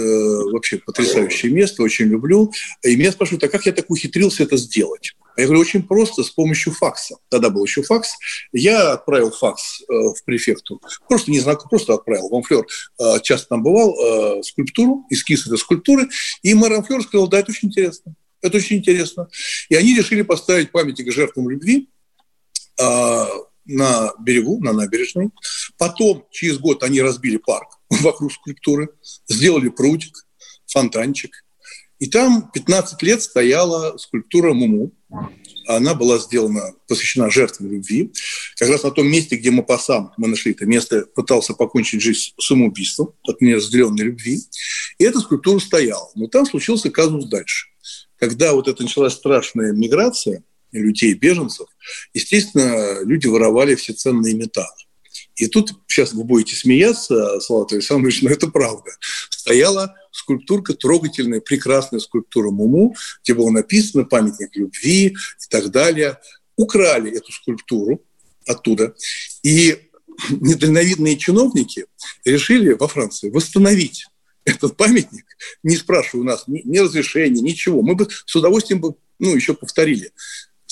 [0.52, 2.52] вообще потрясающее место, очень люблю.
[2.84, 5.14] И меня спрашивают, а как я так ухитрился это сделать?
[5.36, 7.16] А я говорю, очень просто, с помощью факса.
[7.28, 8.14] Тогда был еще факс.
[8.52, 10.80] Я отправил факс э, в префекту.
[11.08, 12.28] Просто не знаю, просто отправил.
[12.28, 12.64] В Амфлер
[13.00, 16.08] э, часто там бывал, э, скульптуру, эскиз этой скульптуры.
[16.42, 18.14] И мэр Амфлер сказал, да, это очень интересно.
[18.42, 19.28] Это очень интересно.
[19.70, 21.88] И они решили поставить памятник жертвам любви
[23.64, 25.30] на берегу, на набережной.
[25.78, 28.90] Потом, через год, они разбили парк вокруг скульптуры,
[29.28, 30.26] сделали прудик,
[30.66, 31.44] фонтанчик.
[31.98, 34.92] И там 15 лет стояла скульптура Муму.
[35.66, 38.12] Она была сделана, посвящена жертвам любви.
[38.56, 42.02] Как раз на том месте, где мы по сам мы нашли это место, пытался покончить
[42.02, 44.40] жизнь самоубийством от неразделенной любви.
[44.98, 46.10] И эта скульптура стояла.
[46.14, 47.68] Но там случился казус дальше.
[48.18, 50.42] Когда вот это началась страшная миграция–
[50.80, 51.68] людей, беженцев,
[52.12, 54.68] естественно, люди воровали все ценные металлы.
[55.36, 58.90] И тут сейчас вы будете смеяться, Салат Александрович, но это правда.
[59.30, 66.18] Стояла скульптурка, трогательная, прекрасная скульптура Муму, где было написано «Памятник любви» и так далее.
[66.56, 68.00] Украли эту скульптуру
[68.46, 68.94] оттуда.
[69.42, 69.88] И
[70.30, 71.86] недальновидные чиновники
[72.24, 74.06] решили во Франции восстановить
[74.44, 75.24] этот памятник,
[75.62, 77.82] не спрашивая у нас ни, ни разрешения, ничего.
[77.82, 80.12] Мы бы с удовольствием бы, ну, еще повторили.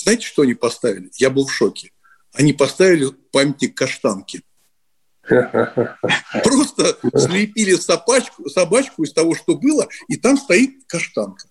[0.03, 1.11] Знаете, что они поставили?
[1.17, 1.91] Я был в шоке.
[2.33, 4.43] Они поставили памятник каштанки.
[5.29, 11.47] Просто слепили собачку, собачку из того, что было, и там стоит каштанка.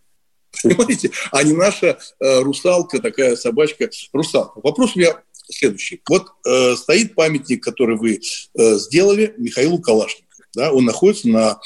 [0.62, 1.12] Понимаете?
[1.32, 4.60] А не наша э, русалка, такая собачка, русалка.
[4.62, 6.02] Вопрос у меня следующий.
[6.10, 10.44] Вот э, стоит памятник, который вы э, сделали Михаилу Калашникову.
[10.54, 10.74] Да?
[10.74, 11.62] Он находится на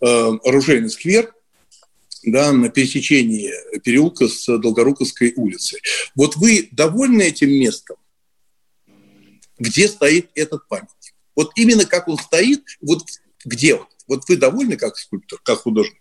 [0.00, 0.06] э,
[0.44, 1.32] оружейный сквер
[2.24, 5.80] да, на пересечении переулка с Долгоруковской улицей.
[6.14, 7.96] Вот вы довольны этим местом,
[9.58, 11.14] где стоит этот памятник?
[11.36, 13.02] Вот именно как он стоит, вот
[13.44, 13.88] где вот?
[14.06, 16.00] Вот вы довольны как скульптор, как художник?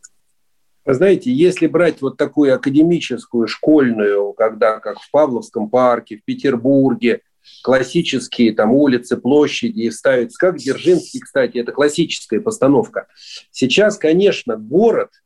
[0.85, 7.21] знаете, если брать вот такую академическую, школьную, когда как в Павловском парке, в Петербурге,
[7.61, 13.07] классические там улицы, площади и ставить, как Дзержинский, кстати, это классическая постановка.
[13.51, 15.11] Сейчас, конечно, город–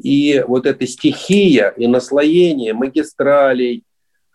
[0.00, 3.84] и вот эта стихия и наслоение магистралей,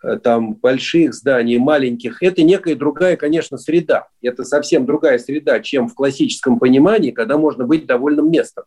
[0.02, 4.08] э, там, больших зданий, маленьких, это некая другая, конечно, среда.
[4.22, 8.64] Это совсем другая среда, чем в классическом понимании, когда можно быть довольным местом.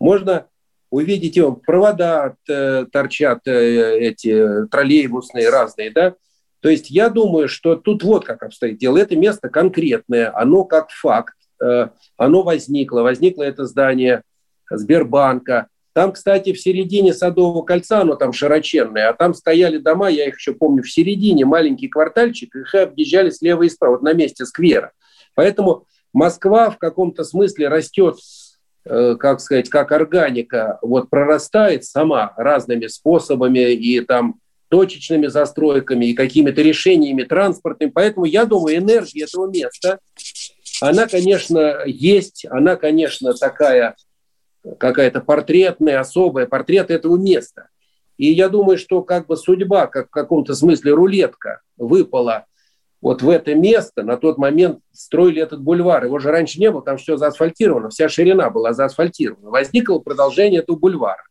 [0.00, 0.46] Можно
[0.90, 6.14] увидеть, его провода э, торчат, э, эти троллейбусные разные, да,
[6.60, 8.96] то есть я думаю, что тут вот как обстоит дело.
[8.96, 13.00] Это место конкретное, оно как факт, оно возникло.
[13.02, 14.22] Возникло это здание
[14.70, 20.26] Сбербанка, там, кстати, в середине Садового кольца, оно там широченное, а там стояли дома, я
[20.26, 24.46] их еще помню, в середине, маленький квартальчик, их объезжали слева и справа, вот на месте
[24.46, 24.92] сквера.
[25.34, 28.16] Поэтому Москва в каком-то смысле растет,
[28.84, 34.36] э, как сказать, как органика, вот прорастает сама разными способами и там
[34.68, 37.90] точечными застройками и какими-то решениями транспортными.
[37.90, 39.98] Поэтому я думаю, энергия этого места,
[40.80, 43.94] она, конечно, есть, она, конечно, такая
[44.78, 47.68] какая-то портретная, особая, портрет этого места.
[48.16, 52.46] И я думаю, что как бы судьба, как в каком-то смысле рулетка, выпала
[53.00, 54.04] вот в это место.
[54.04, 56.04] На тот момент строили этот бульвар.
[56.04, 59.50] Его же раньше не было, там все заасфальтировано, вся ширина была заасфальтирована.
[59.50, 61.24] Возникло продолжение этого бульвара.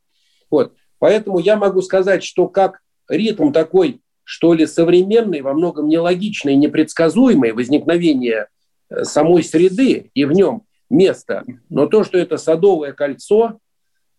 [0.50, 0.74] Вот.
[1.00, 7.54] Поэтому я могу сказать, что как ритм такой, что ли, современный, во многом нелогичный, непредсказуемый
[7.54, 8.48] возникновение
[8.90, 11.46] э, самой среды и в нем место.
[11.70, 13.60] Но то, что это садовое кольцо,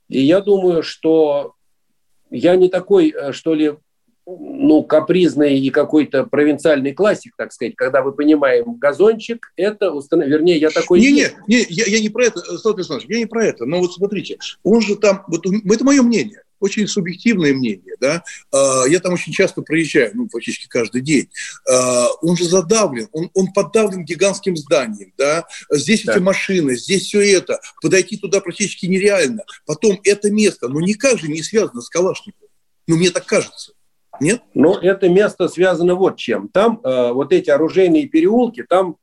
[0.08, 1.54] и я думаю, что
[2.30, 3.74] я не такой, э, что ли,
[4.26, 10.28] ну, капризный и какой-то провинциальный классик, так сказать, когда мы понимаем, газончик– это, установ...
[10.28, 11.00] вернее, я такой…
[11.00, 13.80] Не, не, не я, я не про это, Станислав Александрович, я не про это, но
[13.80, 18.22] вот смотрите, он же там, вот это мое мнение, очень субъективное мнение, да,
[18.52, 21.28] а, я там очень часто проезжаю, ну, практически каждый день,
[21.68, 26.12] а, он же задавлен, он, он подавлен гигантским зданием, да, здесь да.
[26.12, 31.28] эти машины, здесь все это, подойти туда практически нереально, потом это место, ну, никак же
[31.28, 32.48] не связано с Калашниковым,
[32.86, 33.72] ну, мне так кажется.
[34.20, 34.42] Нет?
[34.54, 36.48] Ну, это место связано вот чем.
[36.48, 38.96] Там э, вот эти оружейные переулки, там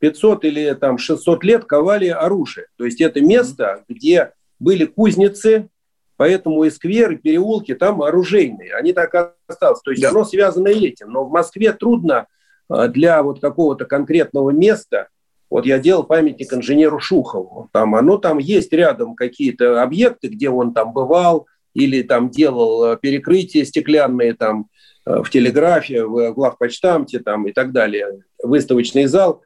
[0.00, 2.66] 500 или там 600 лет ковали оружие.
[2.76, 5.68] То есть это место, где были кузницы,
[6.16, 8.74] поэтому и скверы, и переулки там оружейные.
[8.74, 9.80] Они так и остались.
[9.80, 10.10] То есть да.
[10.10, 11.10] оно связано этим.
[11.10, 12.26] Но в Москве трудно
[12.70, 15.08] э, для вот какого-то конкретного места
[15.48, 17.68] вот я делал памятник инженеру Шухову.
[17.72, 22.98] Там оно там есть рядом какие-то объекты, где он там бывал, или там делал э,
[23.00, 24.68] перекрытия стеклянные там
[25.04, 29.42] э, в телеграфе, в главпочтамте там и так далее, выставочный зал,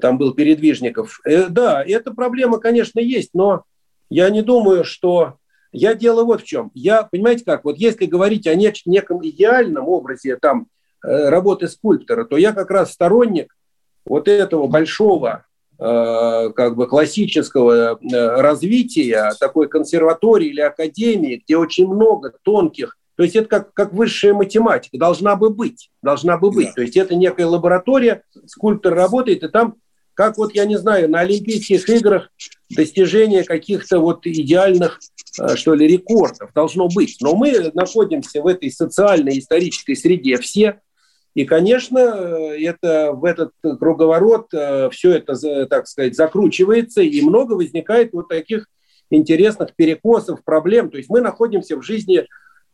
[0.00, 1.20] там был передвижников.
[1.24, 3.64] Э, да, эта проблема, конечно, есть, но
[4.10, 5.38] я не думаю, что...
[5.74, 6.70] Я дело вот в чем.
[6.74, 10.68] Я, понимаете как, вот если говорить о неком идеальном образе там
[11.02, 13.54] работы скульптора, то я как раз сторонник
[14.06, 15.44] вот этого большого
[15.76, 23.24] Э, как бы классического э, развития, такой консерватории или академии, где очень много тонких, то
[23.24, 26.68] есть это как, как высшая математика, должна бы быть, должна бы быть.
[26.68, 26.72] Да.
[26.74, 29.74] То есть это некая лаборатория, скульптор работает, и там,
[30.14, 32.30] как вот, я не знаю, на Олимпийских играх
[32.70, 35.00] достижение каких-то вот идеальных,
[35.40, 37.18] э, что ли, рекордов должно быть.
[37.20, 40.80] Но мы находимся в этой социальной исторической среде все,
[41.34, 43.50] и, конечно, это, в этот
[43.80, 48.68] круговорот э, все это, так сказать, закручивается, и много возникает вот таких
[49.10, 50.90] интересных перекосов, проблем.
[50.90, 52.26] То есть мы находимся в жизни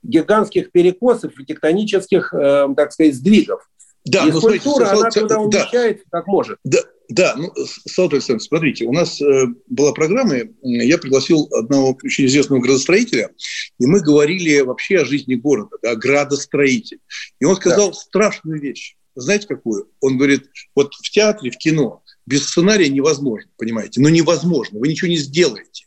[0.03, 3.69] гигантских перекосов и тектонических, э, так сказать, сдвигов.
[4.05, 6.59] Да, и культура, смотрите, она туда умещает, да, как может.
[6.65, 6.79] Да,
[7.11, 7.53] да, ну,
[7.87, 13.31] Салат Александрович, смотрите, у нас э, была программа, я пригласил одного очень известного градостроителя,
[13.79, 17.01] и мы говорили вообще о жизни города, да, градостроитель.
[17.41, 17.95] И он сказал да.
[17.95, 18.97] страшную вещь.
[19.17, 19.91] Знаете, какую?
[20.01, 24.01] Он говорит, вот в театре, в кино без сценария невозможно, понимаете?
[24.01, 25.87] Ну, невозможно, вы ничего не сделаете.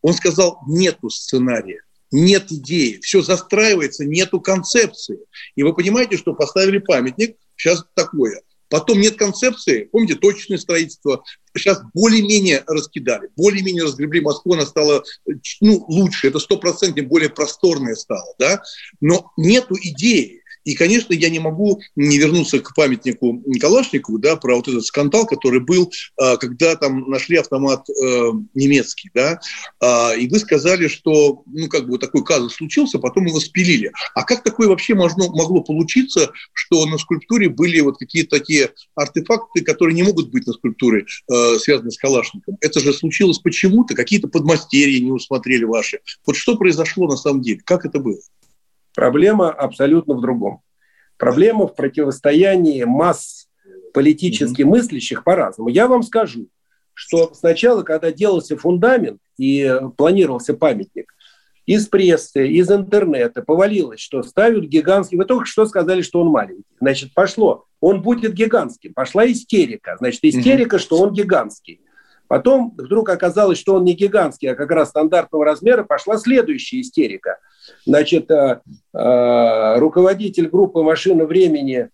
[0.00, 5.18] Он сказал, нету сценария нет идеи, все застраивается, нету концепции.
[5.56, 8.40] И вы понимаете, что поставили памятник, сейчас такое–
[8.72, 11.22] Потом нет концепции, помните, точечное строительство.
[11.54, 15.04] Сейчас более-менее раскидали, более-менее разгребли Москву, она стала
[15.60, 18.62] ну, лучше, это стопроцентно более просторная стала, да?
[19.02, 20.41] но нету идеи.
[20.64, 25.26] И, конечно, я не могу не вернуться к памятнику Калашникову, да, про вот этот скандал,
[25.26, 29.40] который был, а, когда там нашли автомат э, немецкий, да,
[29.80, 33.92] а, и вы сказали, что, ну, как бы такой казус случился, потом его спилили.
[34.14, 39.62] А как такое вообще можно, могло получиться, что на скульптуре были вот какие-то такие артефакты,
[39.62, 42.56] которые не могут быть на скульптуре, э, связанные с Калашником?
[42.60, 46.00] Это же случилось почему-то, какие-то подмастерья не усмотрели ваши.
[46.26, 47.60] Вот что произошло на самом деле?
[47.64, 48.18] Как это было?
[48.94, 50.60] Проблема абсолютно в другом.
[51.16, 53.48] Проблема в противостоянии масс
[53.94, 55.68] политически мыслящих по-разному.
[55.68, 56.48] Я вам скажу,
[56.94, 61.14] что сначала, когда делался фундамент и планировался памятник,
[61.64, 65.16] из прессы, из интернета повалилось, что ставят гигантский.
[65.16, 66.64] Вы только что сказали, что он маленький.
[66.80, 67.66] Значит, пошло.
[67.80, 68.94] Он будет гигантским.
[68.94, 69.96] Пошла истерика.
[69.98, 71.80] Значит, истерика, что он гигантский.
[72.32, 75.84] Потом вдруг оказалось, что он не гигантский, а как раз стандартного размера.
[75.84, 77.38] Пошла следующая истерика–
[77.86, 78.60] Значит, э,
[78.94, 81.88] э, руководитель группы «Машина времени»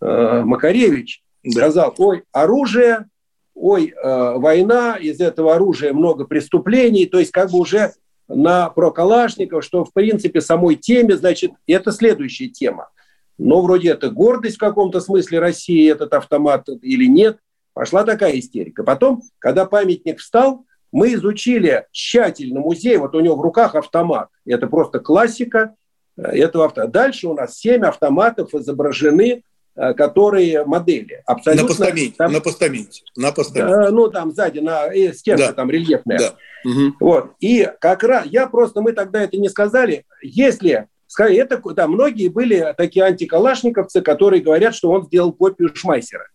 [0.00, 3.06] э, Макаревич сказал, ой, оружие,
[3.54, 7.92] ой, война, из этого оружия много преступлений, то есть как бы уже
[8.28, 12.88] на про Калашников, что в принципе самой теме, значит, это следующая тема.
[13.36, 17.38] Но вроде это гордость в каком-то смысле России, этот автомат или нет.
[17.74, 18.84] Пошла такая истерика.
[18.84, 24.28] Потом, когда памятник встал, мы изучили тщательно музей, вот у него в руках автомат.
[24.46, 25.74] Это просто классика
[26.16, 26.92] э, этого автомата.
[26.92, 29.42] Дальше у нас семь автоматов изображены,
[29.74, 31.24] э, которые модели.
[31.26, 32.14] Абсолютно, на постаменте.
[32.16, 33.02] Там, на постаменте.
[33.16, 33.74] На постаменте.
[33.74, 35.52] Да, ну, там сзади, на э, стенка да.
[35.52, 36.18] там рельефная.
[36.18, 36.34] Да.
[36.64, 36.94] Угу.
[37.00, 37.32] Вот.
[37.40, 40.86] И как раз, я просто, мы тогда это не сказали, если
[41.18, 46.28] это, да, многие были такие антикалашниковцы, которые говорят, что он сделал копию Шмайсера.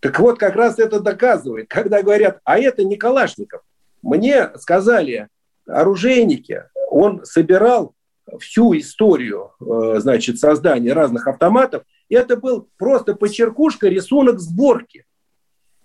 [0.00, 3.62] Так вот, как раз это доказывает, когда говорят, а это не Калашников.
[4.02, 5.28] Мне сказали
[5.66, 7.94] оружейники, он собирал
[8.40, 15.04] всю историю, э, значит, создания разных автоматов, это был просто почеркушка, рисунок сборки.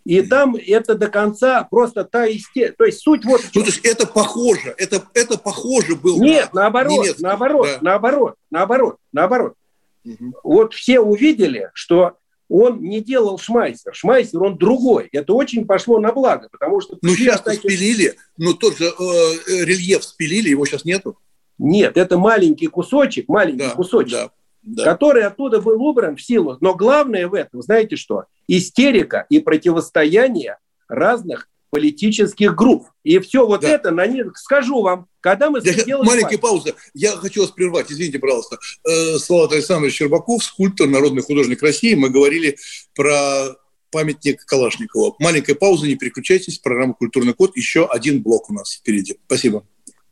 [0.06, 2.74] И там это до конца просто та истерия.
[2.74, 3.42] То есть суть вот...
[3.56, 7.24] Ну, то есть это похоже, это, это похоже было Нет, на наоборот, немецкий.
[7.24, 7.78] наоборот, да.
[7.82, 9.54] наоборот, наоборот, наоборот.
[10.06, 10.34] Угу.
[10.44, 12.18] Вот все увидели, что
[12.50, 13.94] он не делал Шмайсер.
[13.94, 15.10] Шмайсер, он другой.
[15.12, 16.98] Это очень пошло на благо, потому что...
[17.02, 17.72] Ну, сейчас таких...
[17.72, 21.18] спилили, но тот же э, рельеф спилили, его сейчас нету.
[21.58, 24.32] Нет, это маленький кусочек, маленький да, кусочек, да,
[24.64, 24.84] да.
[24.84, 26.58] который оттуда был убран в силу.
[26.62, 28.26] Но главное в этом, знаете что?
[28.48, 32.86] Истерика и противостояние разных политических групп.
[33.04, 33.70] И все вот да.
[33.70, 36.06] это на них, скажу вам, когда мы сделали...
[36.06, 36.76] Маленькая пауза.
[36.94, 38.60] Я хочу вас прервать, извините, пожалуйста.
[38.88, 41.96] Э, Салат Александрович Щербаков, скульптор, народный художник России.
[41.96, 42.58] Мы говорили
[42.94, 43.56] про
[43.90, 45.16] памятник Калашникова.
[45.18, 46.60] Маленькая пауза, не переключайтесь.
[46.60, 47.58] Программа «Культурный код».
[47.58, 49.18] Еще один блок у нас впереди.
[49.26, 49.66] Спасибо.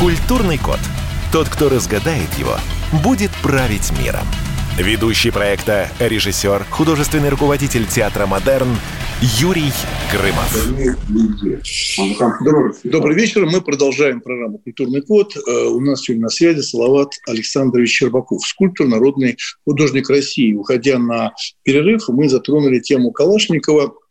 [0.00, 0.78] Культурный код.
[1.32, 2.54] Тот, кто разгадает его,
[3.02, 4.22] будет править миром.
[4.78, 8.68] Ведущий проекта, режиссер, художественный руководитель театра «Модерн»
[9.20, 9.72] Юрий
[10.12, 10.54] Грымов.
[12.84, 13.44] Добрый вечер.
[13.46, 15.36] Мы продолжаем программу «Культурный код».
[15.36, 20.54] Э, у нас сегодня на связи Салават Александрович Щербаков, скульптор, народный художник России.
[20.54, 21.32] Уходя на
[21.64, 23.94] перерыв, мы затронули тему Калашникова–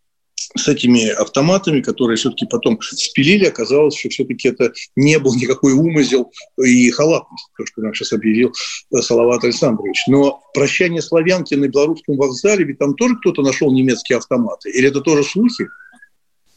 [0.56, 6.32] с этими автоматами, которые все-таки потом спилили, оказалось, что все-таки это не был никакой умысел
[6.58, 8.54] и халатность, то, что нам сейчас объявил
[8.94, 10.04] э, Салават Александрович.
[10.08, 14.70] Но прощание славянки на белорусском вокзале, ведь там тоже кто-то нашел немецкие автоматы?
[14.72, 15.68] Или это тоже слухи?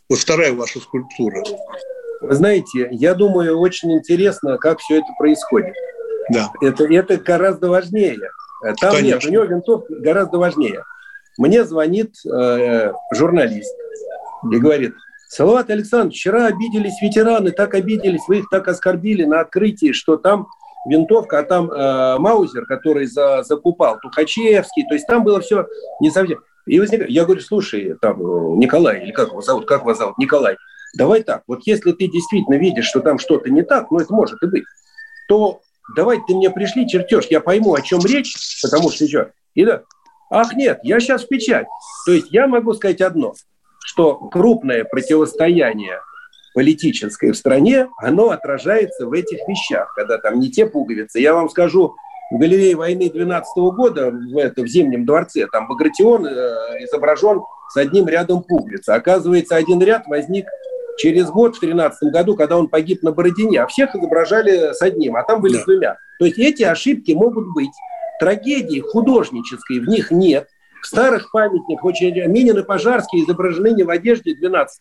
[0.09, 1.43] Вот вторая ваша скульптура.
[2.21, 5.75] Вы знаете, я думаю, очень интересно, как все это происходит.
[6.31, 6.51] Да.
[6.61, 8.19] Это, это гораздо важнее.
[8.81, 9.05] Там Конечно.
[9.05, 10.85] нет, у него винтовка гораздо важнее.
[11.41, 13.75] Мне звонит э, журналист
[14.53, 14.93] и говорит,
[15.27, 20.49] Салават Александрович, вчера обиделись ветераны, так обиделись, вы их так оскорбили на открытии, что там
[20.87, 25.67] винтовка, а там э, Маузер, который за, закупал, Тухачевский, то есть там было все
[26.03, 26.41] не совсем.
[26.67, 27.09] И возник...
[27.09, 30.59] Я говорю, слушай, там э, Николай, или как его зовут, как вас зовут, Николай,
[30.95, 34.43] давай так, вот если ты действительно видишь, что там что-то не так, ну это может
[34.43, 34.65] и быть,
[35.27, 35.63] то
[35.97, 39.85] давай ты мне пришли чертеж, я пойму, о чем речь, потому что еще, и да,
[40.31, 41.67] Ах нет, я сейчас в печать.
[42.07, 43.35] То есть я могу сказать одно,
[43.85, 45.99] что крупное противостояние
[46.55, 51.21] политическое в стране, оно отражается в этих вещах, когда там не те пуговицы.
[51.21, 51.95] Я вам скажу,
[52.31, 56.31] в галерее войны 12 года в, это, в Зимнем дворце, там Багратион э,
[56.85, 58.89] изображен с одним рядом пуговиц.
[58.89, 60.47] Оказывается, один ряд возник
[60.99, 65.17] через год, в 13 году, когда он погиб на Бородине, а всех изображали с одним,
[65.17, 65.65] а там были да.
[65.65, 65.97] двумя.
[66.19, 67.73] То есть эти ошибки могут быть
[68.21, 70.47] трагедии художнической в них нет.
[70.83, 74.79] В старых памятниках очень Минин и Пожарский изображены не в одежде 12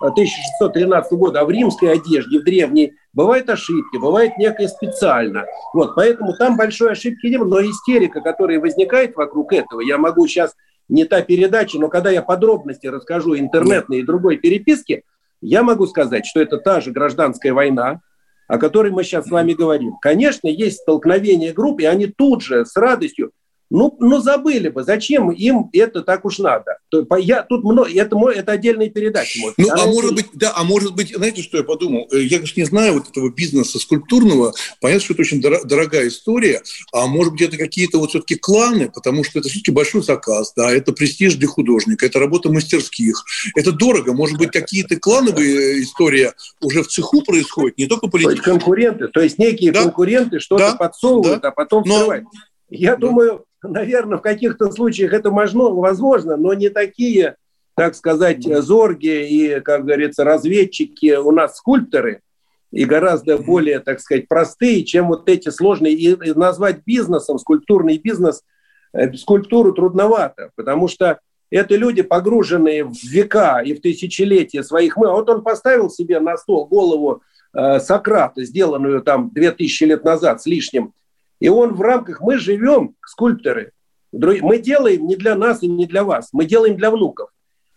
[0.00, 2.92] 1613 года, а в римской одежде, в древней.
[3.12, 5.44] Бывают ошибки, бывает некое специально.
[5.72, 10.54] Вот, поэтому там большой ошибки нет, но истерика, которая возникает вокруг этого, я могу сейчас
[10.88, 15.04] не та передача, но когда я подробности расскажу интернетной и другой переписки,
[15.40, 18.00] я могу сказать, что это та же гражданская война,
[18.48, 19.96] о которой мы сейчас с вами говорим.
[20.00, 23.30] Конечно, есть столкновение групп, и они тут же с радостью
[23.70, 26.78] ну, ну забыли бы, зачем им это так уж надо.
[27.18, 29.38] Я, тут много, это, это отдельная передача.
[29.40, 29.58] Может.
[29.58, 32.08] Ну, а может быть, да, а может быть, знаете, что я подумал?
[32.10, 34.54] Э, я, конечно, не знаю вот этого бизнеса скульптурного.
[34.80, 36.62] Понятно, что это очень дорогая история.
[36.92, 40.70] А может быть, это какие-то вот все-таки кланы, потому что это все-таки большой заказ, да,
[40.70, 43.22] это престиж для художника, это работа мастерских.
[43.54, 44.14] Это дорого.
[44.14, 48.42] Может быть, какие-то клановые э, истории уже в цеху происходят, не только политические.
[48.42, 49.82] То есть конкуренты, то есть некие да?
[49.82, 50.76] конкуренты что-то да?
[50.76, 51.48] подсовывают, да?
[51.48, 52.24] а потом но, вскрывают.
[52.70, 53.06] Я да.
[53.06, 57.36] думаю, наверное, в каких-то случаях это возможно, но не такие,
[57.74, 62.22] так сказать, зорги и, как говорится, разведчики у нас скульпторы.
[62.70, 65.94] и гораздо более, так сказать, простые, чем вот эти сложные.
[65.94, 68.42] И, и назвать бизнесом скульптурный бизнес
[68.92, 71.18] э, скульптуру трудновато, потому что
[71.50, 75.08] это люди, погруженные в века и в тысячелетия своих мы.
[75.08, 77.22] А вот он поставил себе на стол голову
[77.54, 80.92] э, Сократа, сделанную там 2000 лет назад с лишним,
[81.40, 83.72] и он в рамках, мы живем, скульпторы,
[84.12, 87.30] мы делаем не для нас и не для вас, мы делаем для внуков.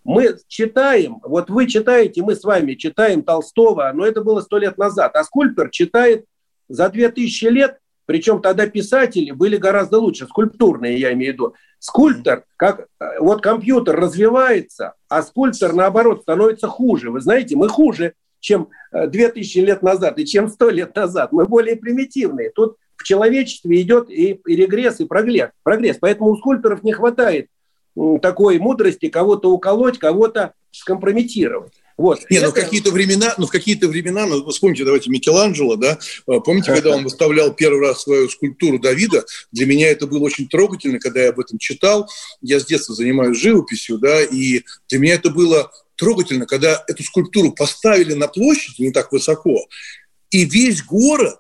[0.04, 4.78] Мы читаем, вот вы читаете, мы с вами читаем Толстого, но это было сто лет
[4.78, 6.26] назад, а скульптор читает
[6.68, 11.56] за две тысячи лет, причем тогда писатели были гораздо лучше, скульптурные я имею в виду.
[11.78, 12.88] Скульптор, как
[13.20, 17.12] вот компьютер развивается, а скульптор наоборот становится хуже.
[17.12, 21.32] Вы знаете, мы хуже, чем э, две тысячи лет назад и чем сто лет назад.
[21.32, 22.50] Мы более примитивные.
[22.50, 25.50] Тут в человечестве идет и, и регресс, и прогресс.
[25.64, 25.98] прогресс.
[26.00, 27.48] Поэтому у скульпторов не хватает
[28.22, 31.74] такой мудрости кого-то уколоть, кого-то скомпрометировать.
[31.98, 32.20] Вот.
[32.30, 32.46] Не, это...
[32.48, 36.74] ну в какие-то времена, ну в какие-то времена, ну вспомните, давайте Микеланджело, да, а, помните,
[36.74, 41.22] когда он выставлял первый раз свою скульптуру Давида, для меня это было очень трогательно, когда
[41.22, 42.10] я об этом читал.
[42.42, 47.52] Я с детства занимаюсь живописью, да, и для меня это было трогательно, когда эту скульптуру
[47.52, 49.68] поставили на площадь не так высоко,
[50.32, 51.40] и весь город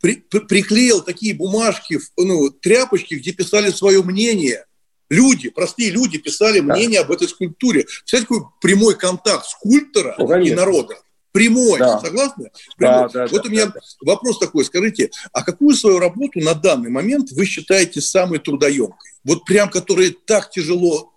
[0.00, 4.64] при, при, приклеил такие бумажки, ну, тряпочки, где писали свое мнение–
[5.10, 7.06] люди, простые люди писали мнение да.
[7.06, 7.84] об этой скульптуре.
[7.84, 10.96] Представляете, какой прямой контакт скульптора ну, и народа.
[11.32, 12.00] Прямой, да.
[12.00, 12.50] согласны?
[12.76, 13.08] Прямой.
[13.12, 16.54] Да, да, вот да, у меня да, вопрос такой, скажите, а какую свою работу на
[16.54, 19.12] данный момент вы считаете самой трудоемкой?
[19.24, 21.12] Вот прям, которая так тяжело,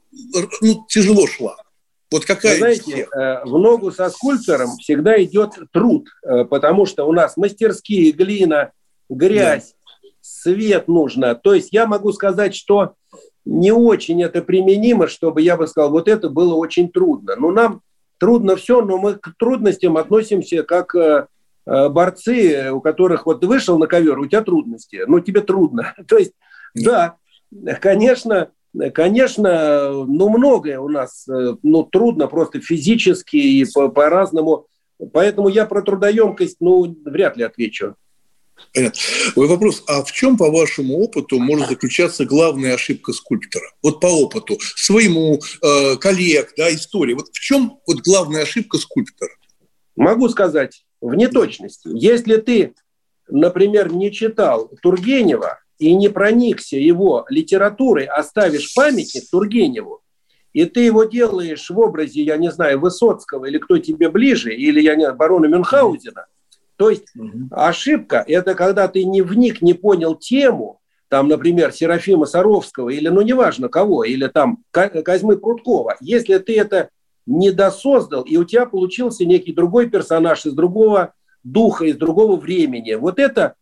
[0.62, 1.56] ну, тяжело шла.
[2.14, 7.06] Вот какая Вы знаете, э, в ногу со скульптором всегда идет труд, э, потому что
[7.06, 8.72] у нас мастерские, глина,
[9.10, 10.10] грязь, да.
[10.22, 11.34] свет нужно.
[11.34, 12.94] То есть я могу сказать, что
[13.46, 17.36] не очень это применимо, чтобы я бы сказал, вот это было очень трудно.
[17.36, 17.82] Но нам
[18.20, 21.26] трудно все, но мы к трудностям относимся как э,
[21.66, 25.96] борцы, у которых вот вышел на ковер, у тебя трудности, ну тебе трудно.
[26.08, 26.34] То есть,
[26.76, 27.16] да,
[27.82, 28.52] конечно,
[28.94, 34.68] конечно, ну многое у нас, э, ну трудно просто физически и по- по-разному.
[35.12, 37.96] Поэтому я про трудоемкость, ну, вряд ли отвечу.
[38.74, 39.00] Понятно.
[39.36, 43.66] Мой вопрос, а в чем, по вашему опыту, может заключаться главная ошибка скульптора?
[43.82, 47.14] Вот по опыту, своему, э, коллег, да, истории.
[47.14, 49.32] Вот в чем вот главная ошибка скульптора?
[49.96, 51.90] Могу сказать, в неточности.
[51.94, 52.74] Если ты,
[53.28, 60.02] например, не читал Тургенева и не проникся его литературой, оставишь памятник Тургеневу,
[60.54, 64.80] и ты его делаешь в образе, я не знаю, Высоцкого или кто тебе ближе, или,
[64.80, 66.28] я не знаю, барона Мюнхгаузена,
[66.78, 67.08] то есть
[67.52, 70.80] ошибка– это когда ты не вник, не понял тему,
[71.10, 75.98] там, например, Серафима Саровского или, ну, неважно кого, или там Козьмы Прудкова.
[76.00, 76.90] Если ты это
[77.26, 81.14] не досоздал, и у тебя получился некий другой персонаж из другого
[81.44, 83.56] духа, из другого времени, вот это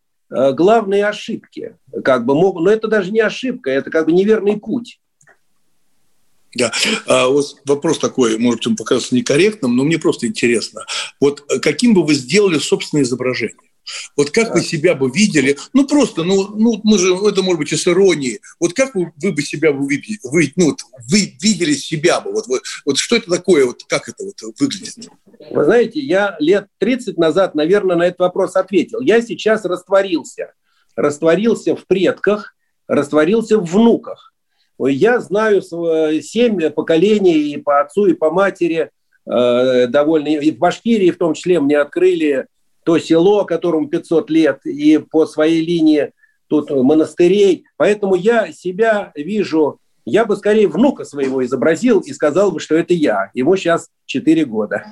[0.52, 1.76] главные ошибки.
[2.04, 4.98] Как бы, но это даже не ошибка, это как бы неверный путь.
[6.54, 6.70] Да.
[7.06, 10.84] А вот вопрос такой, может, он покажется некорректным, но мне просто интересно.
[11.18, 13.71] Вот э, каким бы вы сделали собственное изображение?
[14.16, 17.72] Вот как вы себя бы видели, ну просто, ну, ну мы же, это может быть
[17.72, 20.76] и с иронией, вот как вы, вы бы себя бы видели, вы, ну,
[21.10, 25.08] вы видели себя бы, вот, вот, вот что это такое, вот как это вот выглядит?
[25.50, 29.00] Вы знаете, я лет 30 назад, наверное, на этот вопрос ответил.
[29.00, 30.52] Я сейчас растворился,
[30.96, 32.54] растворился в предках,
[32.86, 34.32] растворился в внуках.
[34.78, 38.90] Я знаю семь поколений и по отцу, и по матери
[39.26, 40.28] э, довольно.
[40.28, 42.46] И в Башкирии в том числе мне открыли
[42.84, 46.12] то село, которому 500 лет, и по своей линии
[46.48, 47.64] тут монастырей.
[47.76, 52.92] Поэтому я себя вижу, я бы скорее внука своего изобразил и сказал бы, что это
[52.94, 53.30] я.
[53.34, 54.84] Ему сейчас 4 года.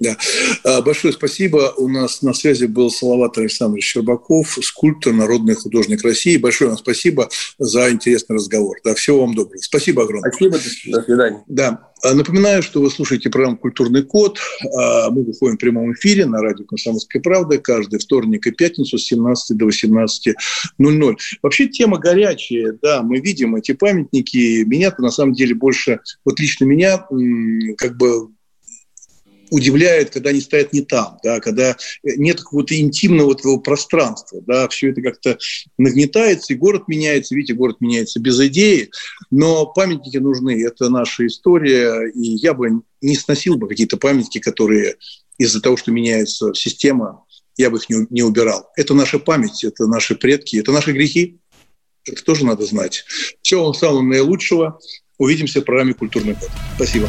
[0.00, 0.16] Да.
[0.64, 1.72] А, большое спасибо.
[1.76, 6.36] У нас на связи был Салават Александрович Щербаков, скульптор, народный художник России.
[6.36, 7.28] Большое вам спасибо
[7.58, 8.76] за интересный разговор.
[8.84, 9.60] Да, всего вам доброго.
[9.60, 10.30] Спасибо огромное.
[10.30, 10.58] Спасибо.
[10.86, 11.44] До свидания.
[11.46, 11.90] Да.
[12.02, 14.38] А, напоминаю, что вы слушаете программу «Культурный код».
[14.76, 19.04] А, мы выходим в прямом эфире на радио «Комсомольская правда» каждый вторник и пятницу с
[19.06, 21.16] 17 до 18.00.
[21.42, 24.64] Вообще тема горячая, да, мы видим эти памятники.
[24.64, 27.06] Меня на самом деле больше, вот лично меня,
[27.78, 28.28] как бы
[29.50, 34.90] удивляет, когда они стоят не там, да, когда нет какого-то интимного этого пространства, да, все
[34.90, 35.38] это как-то
[35.78, 38.90] нагнетается, и город меняется, видите, город меняется без идеи,
[39.30, 44.96] но памятники нужны, это наша история, и я бы не сносил бы какие-то памятники, которые
[45.38, 47.24] из-за того, что меняется система,
[47.56, 48.70] я бы их не, убирал.
[48.76, 51.40] Это наша память, это наши предки, это наши грехи.
[52.04, 53.04] Это тоже надо знать.
[53.42, 54.78] Всего вам самого наилучшего.
[55.18, 56.50] Увидимся в программе «Культурный код».
[56.76, 57.08] Спасибо.